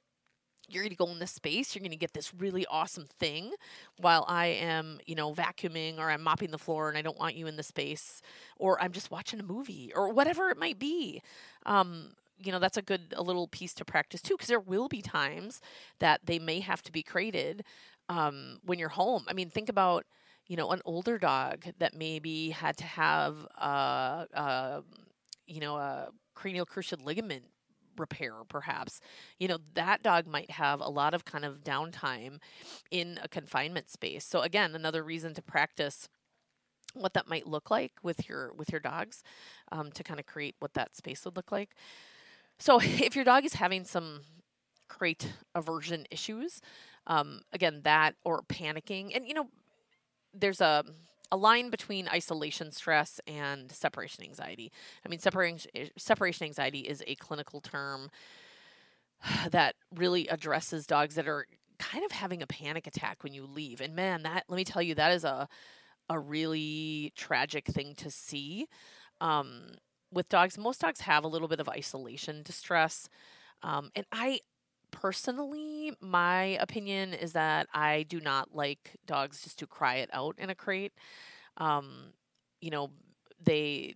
you're 0.68 0.82
going 0.82 0.90
to 0.90 0.96
go 0.96 1.08
in 1.08 1.18
this 1.18 1.30
space 1.30 1.74
you're 1.74 1.80
going 1.80 1.90
to 1.90 1.96
get 1.96 2.12
this 2.12 2.32
really 2.34 2.66
awesome 2.70 3.06
thing 3.18 3.52
while 3.98 4.24
i 4.28 4.46
am 4.46 4.98
you 5.06 5.14
know 5.14 5.32
vacuuming 5.32 5.98
or 5.98 6.10
i'm 6.10 6.22
mopping 6.22 6.50
the 6.50 6.58
floor 6.58 6.88
and 6.88 6.96
i 6.96 7.02
don't 7.02 7.18
want 7.18 7.34
you 7.34 7.46
in 7.46 7.56
the 7.56 7.62
space 7.62 8.22
or 8.58 8.80
i'm 8.82 8.92
just 8.92 9.10
watching 9.10 9.40
a 9.40 9.42
movie 9.42 9.92
or 9.94 10.12
whatever 10.12 10.50
it 10.50 10.58
might 10.58 10.78
be. 10.78 11.22
Um, 11.66 12.14
you 12.38 12.52
know 12.52 12.58
that's 12.58 12.76
a 12.76 12.82
good 12.82 13.14
a 13.16 13.22
little 13.22 13.46
piece 13.48 13.74
to 13.74 13.84
practice 13.84 14.20
too 14.20 14.34
because 14.34 14.48
there 14.48 14.60
will 14.60 14.88
be 14.88 15.00
times 15.00 15.60
that 16.00 16.20
they 16.24 16.38
may 16.38 16.60
have 16.60 16.82
to 16.82 16.92
be 16.92 17.02
created 17.02 17.64
um, 18.08 18.58
when 18.64 18.78
you're 18.78 18.88
home. 18.88 19.24
I 19.28 19.32
mean 19.32 19.50
think 19.50 19.68
about 19.68 20.04
you 20.46 20.56
know 20.56 20.70
an 20.70 20.80
older 20.84 21.18
dog 21.18 21.64
that 21.78 21.94
maybe 21.94 22.50
had 22.50 22.76
to 22.78 22.84
have 22.84 23.46
uh, 23.58 24.24
uh, 24.34 24.80
you 25.46 25.60
know 25.60 25.76
a 25.76 26.08
cranial 26.34 26.66
cruciate 26.66 27.04
ligament 27.04 27.44
repair 27.96 28.32
perhaps. 28.48 29.00
You 29.38 29.48
know 29.48 29.58
that 29.74 30.02
dog 30.02 30.26
might 30.26 30.50
have 30.52 30.80
a 30.80 30.88
lot 30.88 31.14
of 31.14 31.24
kind 31.24 31.44
of 31.44 31.64
downtime 31.64 32.38
in 32.90 33.18
a 33.22 33.28
confinement 33.28 33.90
space. 33.90 34.24
So 34.24 34.40
again 34.40 34.74
another 34.74 35.02
reason 35.02 35.34
to 35.34 35.42
practice 35.42 36.08
what 36.94 37.14
that 37.14 37.28
might 37.28 37.46
look 37.46 37.70
like 37.70 37.92
with 38.02 38.28
your 38.28 38.52
with 38.54 38.70
your 38.70 38.80
dogs 38.80 39.22
um, 39.72 39.90
to 39.92 40.02
kind 40.02 40.20
of 40.20 40.26
create 40.26 40.54
what 40.60 40.74
that 40.74 40.96
space 40.96 41.24
would 41.24 41.36
look 41.36 41.52
like. 41.52 41.70
So 42.58 42.78
if 42.82 43.16
your 43.16 43.24
dog 43.24 43.44
is 43.44 43.54
having 43.54 43.84
some 43.84 44.20
crate 44.88 45.32
aversion 45.54 46.06
issues 46.10 46.60
um, 47.06 47.40
again 47.52 47.80
that 47.84 48.14
or 48.24 48.42
panicking 48.42 49.14
and 49.14 49.26
you 49.26 49.34
know 49.34 49.48
there's 50.32 50.60
a 50.60 50.84
a 51.34 51.36
line 51.36 51.68
between 51.68 52.06
isolation 52.06 52.70
stress 52.70 53.20
and 53.26 53.72
separation 53.72 54.22
anxiety. 54.22 54.70
I 55.04 55.08
mean, 55.08 55.18
separation 55.18 55.68
eh, 55.74 55.88
separation 55.98 56.46
anxiety 56.46 56.80
is 56.80 57.02
a 57.08 57.16
clinical 57.16 57.60
term 57.60 58.08
that 59.50 59.74
really 59.92 60.28
addresses 60.28 60.86
dogs 60.86 61.16
that 61.16 61.26
are 61.26 61.46
kind 61.80 62.04
of 62.04 62.12
having 62.12 62.40
a 62.40 62.46
panic 62.46 62.86
attack 62.86 63.24
when 63.24 63.34
you 63.34 63.46
leave. 63.46 63.80
And 63.80 63.96
man, 63.96 64.22
that 64.22 64.44
let 64.48 64.56
me 64.56 64.62
tell 64.62 64.80
you, 64.80 64.94
that 64.94 65.10
is 65.10 65.24
a 65.24 65.48
a 66.08 66.20
really 66.20 67.12
tragic 67.16 67.66
thing 67.66 67.96
to 67.96 68.12
see. 68.12 68.68
Um, 69.20 69.72
with 70.12 70.28
dogs, 70.28 70.56
most 70.56 70.82
dogs 70.82 71.00
have 71.00 71.24
a 71.24 71.28
little 71.28 71.48
bit 71.48 71.58
of 71.58 71.68
isolation 71.68 72.42
distress, 72.44 73.08
um, 73.64 73.90
and 73.96 74.06
I 74.12 74.38
personally, 74.94 75.92
my 76.00 76.56
opinion 76.60 77.14
is 77.14 77.32
that 77.32 77.68
I 77.74 78.04
do 78.04 78.20
not 78.20 78.54
like 78.54 78.96
dogs 79.06 79.42
just 79.42 79.58
to 79.58 79.66
cry 79.66 79.96
it 79.96 80.10
out 80.12 80.36
in 80.38 80.50
a 80.50 80.54
crate. 80.54 80.92
Um, 81.58 82.12
you 82.60 82.70
know, 82.70 82.90
they 83.44 83.94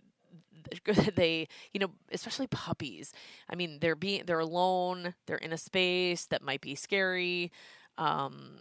they 1.15 1.47
you 1.73 1.79
know 1.79 1.89
especially 2.11 2.47
puppies 2.47 3.13
i 3.49 3.55
mean 3.55 3.79
they're 3.79 3.95
being 3.95 4.23
they're 4.25 4.39
alone 4.39 5.13
they're 5.25 5.37
in 5.37 5.53
a 5.53 5.57
space 5.57 6.25
that 6.27 6.41
might 6.43 6.61
be 6.61 6.75
scary 6.75 7.51
um 7.97 8.59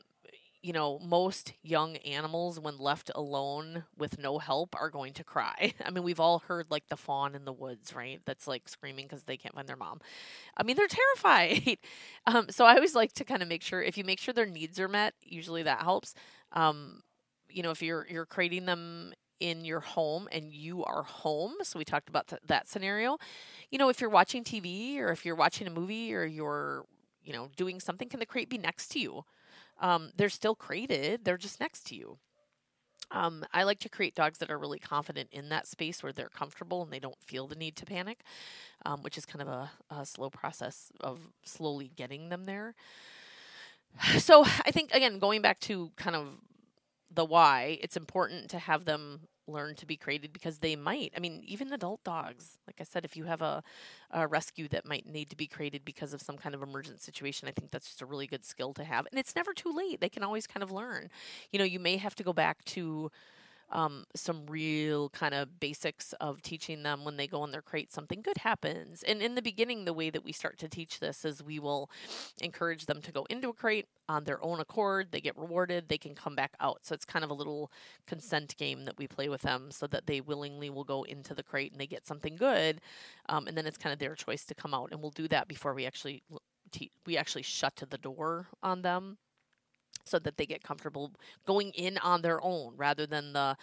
you 0.62 0.72
know, 0.72 0.98
most 0.98 1.52
young 1.62 1.96
animals, 1.98 2.58
when 2.58 2.78
left 2.78 3.10
alone 3.14 3.84
with 3.96 4.18
no 4.18 4.38
help, 4.38 4.74
are 4.74 4.90
going 4.90 5.12
to 5.14 5.24
cry. 5.24 5.72
I 5.84 5.90
mean, 5.90 6.02
we've 6.02 6.20
all 6.20 6.40
heard 6.40 6.66
like 6.70 6.88
the 6.88 6.96
fawn 6.96 7.34
in 7.34 7.44
the 7.44 7.52
woods, 7.52 7.94
right? 7.94 8.20
That's 8.24 8.46
like 8.48 8.68
screaming 8.68 9.06
because 9.06 9.22
they 9.24 9.36
can't 9.36 9.54
find 9.54 9.68
their 9.68 9.76
mom. 9.76 10.00
I 10.56 10.62
mean, 10.64 10.76
they're 10.76 10.88
terrified. 10.88 11.78
um, 12.26 12.46
so 12.50 12.64
I 12.64 12.74
always 12.74 12.94
like 12.94 13.12
to 13.14 13.24
kind 13.24 13.42
of 13.42 13.48
make 13.48 13.62
sure 13.62 13.82
if 13.82 13.98
you 13.98 14.04
make 14.04 14.20
sure 14.20 14.34
their 14.34 14.46
needs 14.46 14.80
are 14.80 14.88
met, 14.88 15.14
usually 15.22 15.62
that 15.64 15.82
helps. 15.82 16.14
Um, 16.52 17.02
you 17.48 17.62
know, 17.62 17.70
if 17.70 17.82
you're 17.82 18.06
you're 18.10 18.26
creating 18.26 18.66
them 18.66 19.12
in 19.40 19.64
your 19.64 19.80
home 19.80 20.28
and 20.32 20.52
you 20.52 20.84
are 20.84 21.02
home, 21.02 21.54
so 21.62 21.78
we 21.78 21.84
talked 21.84 22.08
about 22.08 22.28
th- 22.28 22.42
that 22.46 22.68
scenario. 22.68 23.18
You 23.70 23.78
know, 23.78 23.88
if 23.88 24.00
you're 24.00 24.10
watching 24.10 24.44
TV 24.44 25.00
or 25.00 25.10
if 25.10 25.24
you're 25.24 25.36
watching 25.36 25.66
a 25.66 25.70
movie 25.70 26.14
or 26.14 26.24
you're 26.24 26.84
you 27.22 27.32
know 27.32 27.48
doing 27.56 27.80
something, 27.80 28.08
can 28.08 28.20
the 28.20 28.26
crate 28.26 28.50
be 28.50 28.58
next 28.58 28.88
to 28.92 29.00
you? 29.00 29.24
Um, 29.80 30.10
they're 30.16 30.28
still 30.28 30.54
crated, 30.54 31.24
they're 31.24 31.36
just 31.36 31.60
next 31.60 31.86
to 31.88 31.94
you. 31.94 32.18
Um, 33.10 33.44
I 33.54 33.62
like 33.62 33.78
to 33.80 33.88
create 33.88 34.14
dogs 34.14 34.38
that 34.38 34.50
are 34.50 34.58
really 34.58 34.78
confident 34.78 35.30
in 35.32 35.48
that 35.48 35.66
space 35.66 36.02
where 36.02 36.12
they're 36.12 36.28
comfortable 36.28 36.82
and 36.82 36.92
they 36.92 36.98
don't 36.98 37.20
feel 37.22 37.46
the 37.46 37.54
need 37.54 37.74
to 37.76 37.86
panic, 37.86 38.20
um, 38.84 39.02
which 39.02 39.16
is 39.16 39.24
kind 39.24 39.40
of 39.40 39.48
a, 39.48 39.70
a 39.90 40.04
slow 40.04 40.28
process 40.28 40.92
of 41.00 41.18
slowly 41.44 41.90
getting 41.96 42.28
them 42.28 42.44
there. 42.46 42.74
So 44.18 44.44
I 44.44 44.70
think, 44.70 44.92
again, 44.92 45.18
going 45.18 45.40
back 45.40 45.60
to 45.60 45.90
kind 45.96 46.14
of 46.14 46.28
the 47.10 47.24
why, 47.24 47.78
it's 47.80 47.96
important 47.96 48.50
to 48.50 48.58
have 48.58 48.84
them 48.84 49.20
learn 49.48 49.74
to 49.76 49.86
be 49.86 49.96
crated 49.96 50.32
because 50.32 50.58
they 50.58 50.76
might. 50.76 51.12
I 51.16 51.20
mean, 51.20 51.42
even 51.46 51.72
adult 51.72 52.04
dogs, 52.04 52.58
like 52.66 52.76
I 52.80 52.84
said, 52.84 53.04
if 53.04 53.16
you 53.16 53.24
have 53.24 53.42
a, 53.42 53.62
a 54.10 54.26
rescue 54.26 54.68
that 54.68 54.86
might 54.86 55.06
need 55.06 55.30
to 55.30 55.36
be 55.36 55.46
crated 55.46 55.84
because 55.84 56.12
of 56.12 56.20
some 56.20 56.36
kind 56.36 56.54
of 56.54 56.62
emergent 56.62 57.00
situation, 57.00 57.48
I 57.48 57.52
think 57.52 57.70
that's 57.70 57.86
just 57.86 58.02
a 58.02 58.06
really 58.06 58.26
good 58.26 58.44
skill 58.44 58.72
to 58.74 58.84
have. 58.84 59.06
And 59.10 59.18
it's 59.18 59.34
never 59.34 59.52
too 59.52 59.72
late. 59.74 60.00
They 60.00 60.08
can 60.08 60.22
always 60.22 60.46
kind 60.46 60.62
of 60.62 60.70
learn. 60.70 61.10
You 61.52 61.58
know, 61.58 61.64
you 61.64 61.80
may 61.80 61.96
have 61.96 62.14
to 62.16 62.22
go 62.22 62.32
back 62.32 62.64
to 62.66 63.10
um, 63.70 64.04
some 64.14 64.46
real 64.46 65.10
kind 65.10 65.34
of 65.34 65.60
basics 65.60 66.14
of 66.20 66.42
teaching 66.42 66.82
them 66.82 67.04
when 67.04 67.16
they 67.16 67.26
go 67.26 67.44
in 67.44 67.50
their 67.50 67.62
crate 67.62 67.92
something 67.92 68.22
good 68.22 68.38
happens. 68.38 69.02
And 69.02 69.20
in 69.20 69.34
the 69.34 69.42
beginning 69.42 69.84
the 69.84 69.92
way 69.92 70.10
that 70.10 70.24
we 70.24 70.32
start 70.32 70.58
to 70.58 70.68
teach 70.68 71.00
this 71.00 71.24
is 71.24 71.42
we 71.42 71.58
will 71.58 71.90
encourage 72.40 72.86
them 72.86 73.02
to 73.02 73.12
go 73.12 73.26
into 73.28 73.48
a 73.48 73.52
crate 73.52 73.86
on 74.08 74.24
their 74.24 74.42
own 74.42 74.60
accord. 74.60 75.08
They 75.10 75.20
get 75.20 75.36
rewarded. 75.36 75.88
They 75.88 75.98
can 75.98 76.14
come 76.14 76.34
back 76.34 76.54
out. 76.60 76.80
So 76.82 76.94
it's 76.94 77.04
kind 77.04 77.24
of 77.24 77.30
a 77.30 77.34
little 77.34 77.70
consent 78.06 78.56
game 78.56 78.84
that 78.86 78.96
we 78.96 79.06
play 79.06 79.28
with 79.28 79.42
them 79.42 79.70
so 79.70 79.86
that 79.88 80.06
they 80.06 80.20
willingly 80.20 80.70
will 80.70 80.84
go 80.84 81.02
into 81.02 81.34
the 81.34 81.42
crate 81.42 81.72
and 81.72 81.80
they 81.80 81.86
get 81.86 82.06
something 82.06 82.36
good 82.36 82.80
um, 83.28 83.46
and 83.46 83.56
then 83.56 83.66
it's 83.66 83.78
kind 83.78 83.92
of 83.92 83.98
their 83.98 84.14
choice 84.14 84.44
to 84.46 84.54
come 84.54 84.72
out. 84.72 84.90
And 84.92 85.02
we'll 85.02 85.10
do 85.10 85.28
that 85.28 85.48
before 85.48 85.74
we 85.74 85.86
actually 85.86 86.22
we 87.06 87.16
actually 87.16 87.42
shut 87.42 87.74
to 87.76 87.86
the 87.86 87.96
door 87.96 88.46
on 88.62 88.82
them 88.82 89.16
so 90.08 90.18
that 90.18 90.36
they 90.36 90.46
get 90.46 90.62
comfortable 90.62 91.12
going 91.46 91.70
in 91.70 91.98
on 91.98 92.22
their 92.22 92.42
own 92.42 92.74
rather 92.76 93.06
than 93.06 93.32
the 93.32 93.56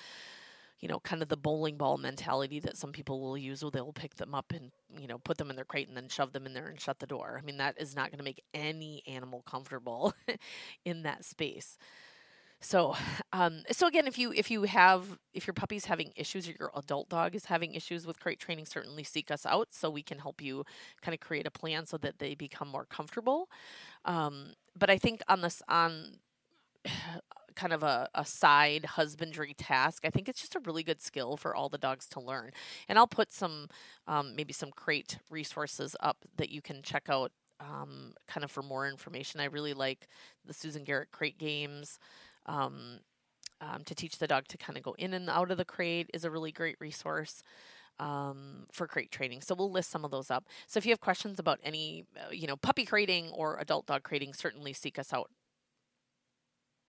you 0.79 0.87
know 0.87 0.99
kind 0.99 1.21
of 1.21 1.29
the 1.29 1.37
bowling 1.37 1.77
ball 1.77 1.97
mentality 1.97 2.59
that 2.59 2.77
some 2.77 2.91
people 2.91 3.21
will 3.21 3.37
use 3.37 3.63
where 3.63 3.71
they'll 3.71 3.93
pick 3.93 4.15
them 4.15 4.35
up 4.35 4.51
and 4.53 4.71
you 4.99 5.07
know 5.07 5.17
put 5.17 5.37
them 5.37 5.49
in 5.49 5.55
their 5.55 5.65
crate 5.65 5.87
and 5.87 5.95
then 5.95 6.09
shove 6.09 6.33
them 6.33 6.45
in 6.45 6.53
there 6.53 6.67
and 6.67 6.79
shut 6.79 6.99
the 6.99 7.07
door. 7.07 7.39
I 7.41 7.45
mean 7.45 7.57
that 7.57 7.79
is 7.79 7.95
not 7.95 8.11
going 8.11 8.19
to 8.19 8.23
make 8.23 8.43
any 8.53 9.01
animal 9.07 9.41
comfortable 9.49 10.13
in 10.85 11.03
that 11.03 11.25
space. 11.25 11.77
So 12.61 12.95
um, 13.31 13.63
so 13.71 13.87
again 13.87 14.07
if 14.07 14.17
you 14.17 14.31
if 14.33 14.51
you 14.51 14.63
have 14.63 15.17
if 15.33 15.47
your 15.47 15.53
puppy's 15.53 15.85
having 15.85 16.11
issues 16.15 16.47
or 16.47 16.53
your 16.59 16.71
adult 16.75 17.09
dog 17.09 17.35
is 17.35 17.45
having 17.45 17.73
issues 17.73 18.05
with 18.05 18.19
crate 18.19 18.39
training 18.39 18.65
certainly 18.65 19.03
seek 19.03 19.31
us 19.31 19.45
out 19.45 19.69
so 19.71 19.89
we 19.89 20.03
can 20.03 20.19
help 20.19 20.41
you 20.41 20.65
kind 21.01 21.13
of 21.13 21.19
create 21.19 21.47
a 21.47 21.51
plan 21.51 21.85
so 21.85 21.97
that 21.97 22.19
they 22.19 22.35
become 22.35 22.67
more 22.67 22.85
comfortable. 22.85 23.49
Um, 24.05 24.53
but 24.77 24.89
i 24.89 24.97
think 24.97 25.21
on 25.27 25.41
this 25.41 25.61
on 25.67 26.17
kind 27.55 27.71
of 27.71 27.83
a, 27.83 28.09
a 28.13 28.25
side 28.25 28.83
husbandry 28.83 29.53
task. 29.53 30.03
I 30.05 30.09
think 30.09 30.27
it's 30.27 30.41
just 30.41 30.55
a 30.55 30.59
really 30.59 30.83
good 30.83 31.01
skill 31.01 31.37
for 31.37 31.55
all 31.55 31.69
the 31.69 31.77
dogs 31.77 32.05
to 32.09 32.19
learn. 32.19 32.51
And 32.89 32.99
I'll 32.99 33.07
put 33.07 33.31
some, 33.31 33.69
um, 34.07 34.35
maybe 34.35 34.51
some 34.51 34.71
crate 34.71 35.19
resources 35.29 35.95
up 36.01 36.17
that 36.35 36.49
you 36.49 36.61
can 36.61 36.81
check 36.81 37.03
out 37.07 37.31
um, 37.61 38.13
kind 38.27 38.43
of 38.43 38.51
for 38.51 38.61
more 38.61 38.89
information. 38.89 39.39
I 39.39 39.45
really 39.45 39.73
like 39.73 40.09
the 40.45 40.53
Susan 40.53 40.83
Garrett 40.83 41.11
crate 41.11 41.37
games. 41.37 41.97
Um, 42.45 42.99
um, 43.61 43.83
to 43.85 43.95
teach 43.95 44.17
the 44.17 44.27
dog 44.27 44.47
to 44.49 44.57
kind 44.57 44.77
of 44.77 44.83
go 44.83 44.95
in 44.97 45.13
and 45.13 45.29
out 45.29 45.49
of 45.49 45.57
the 45.57 45.63
crate 45.63 46.09
is 46.13 46.25
a 46.25 46.29
really 46.29 46.51
great 46.51 46.75
resource 46.81 47.41
um, 47.99 48.65
for 48.71 48.87
crate 48.87 49.11
training. 49.11 49.41
So 49.41 49.55
we'll 49.55 49.71
list 49.71 49.89
some 49.89 50.03
of 50.03 50.11
those 50.11 50.29
up. 50.29 50.45
So 50.67 50.77
if 50.77 50.85
you 50.85 50.91
have 50.91 50.99
questions 50.99 51.39
about 51.39 51.59
any, 51.63 52.05
uh, 52.17 52.31
you 52.31 52.47
know, 52.47 52.57
puppy 52.57 52.85
crating 52.85 53.29
or 53.29 53.57
adult 53.59 53.85
dog 53.85 54.03
crating, 54.03 54.33
certainly 54.33 54.73
seek 54.73 54.99
us 54.99 55.13
out 55.13 55.29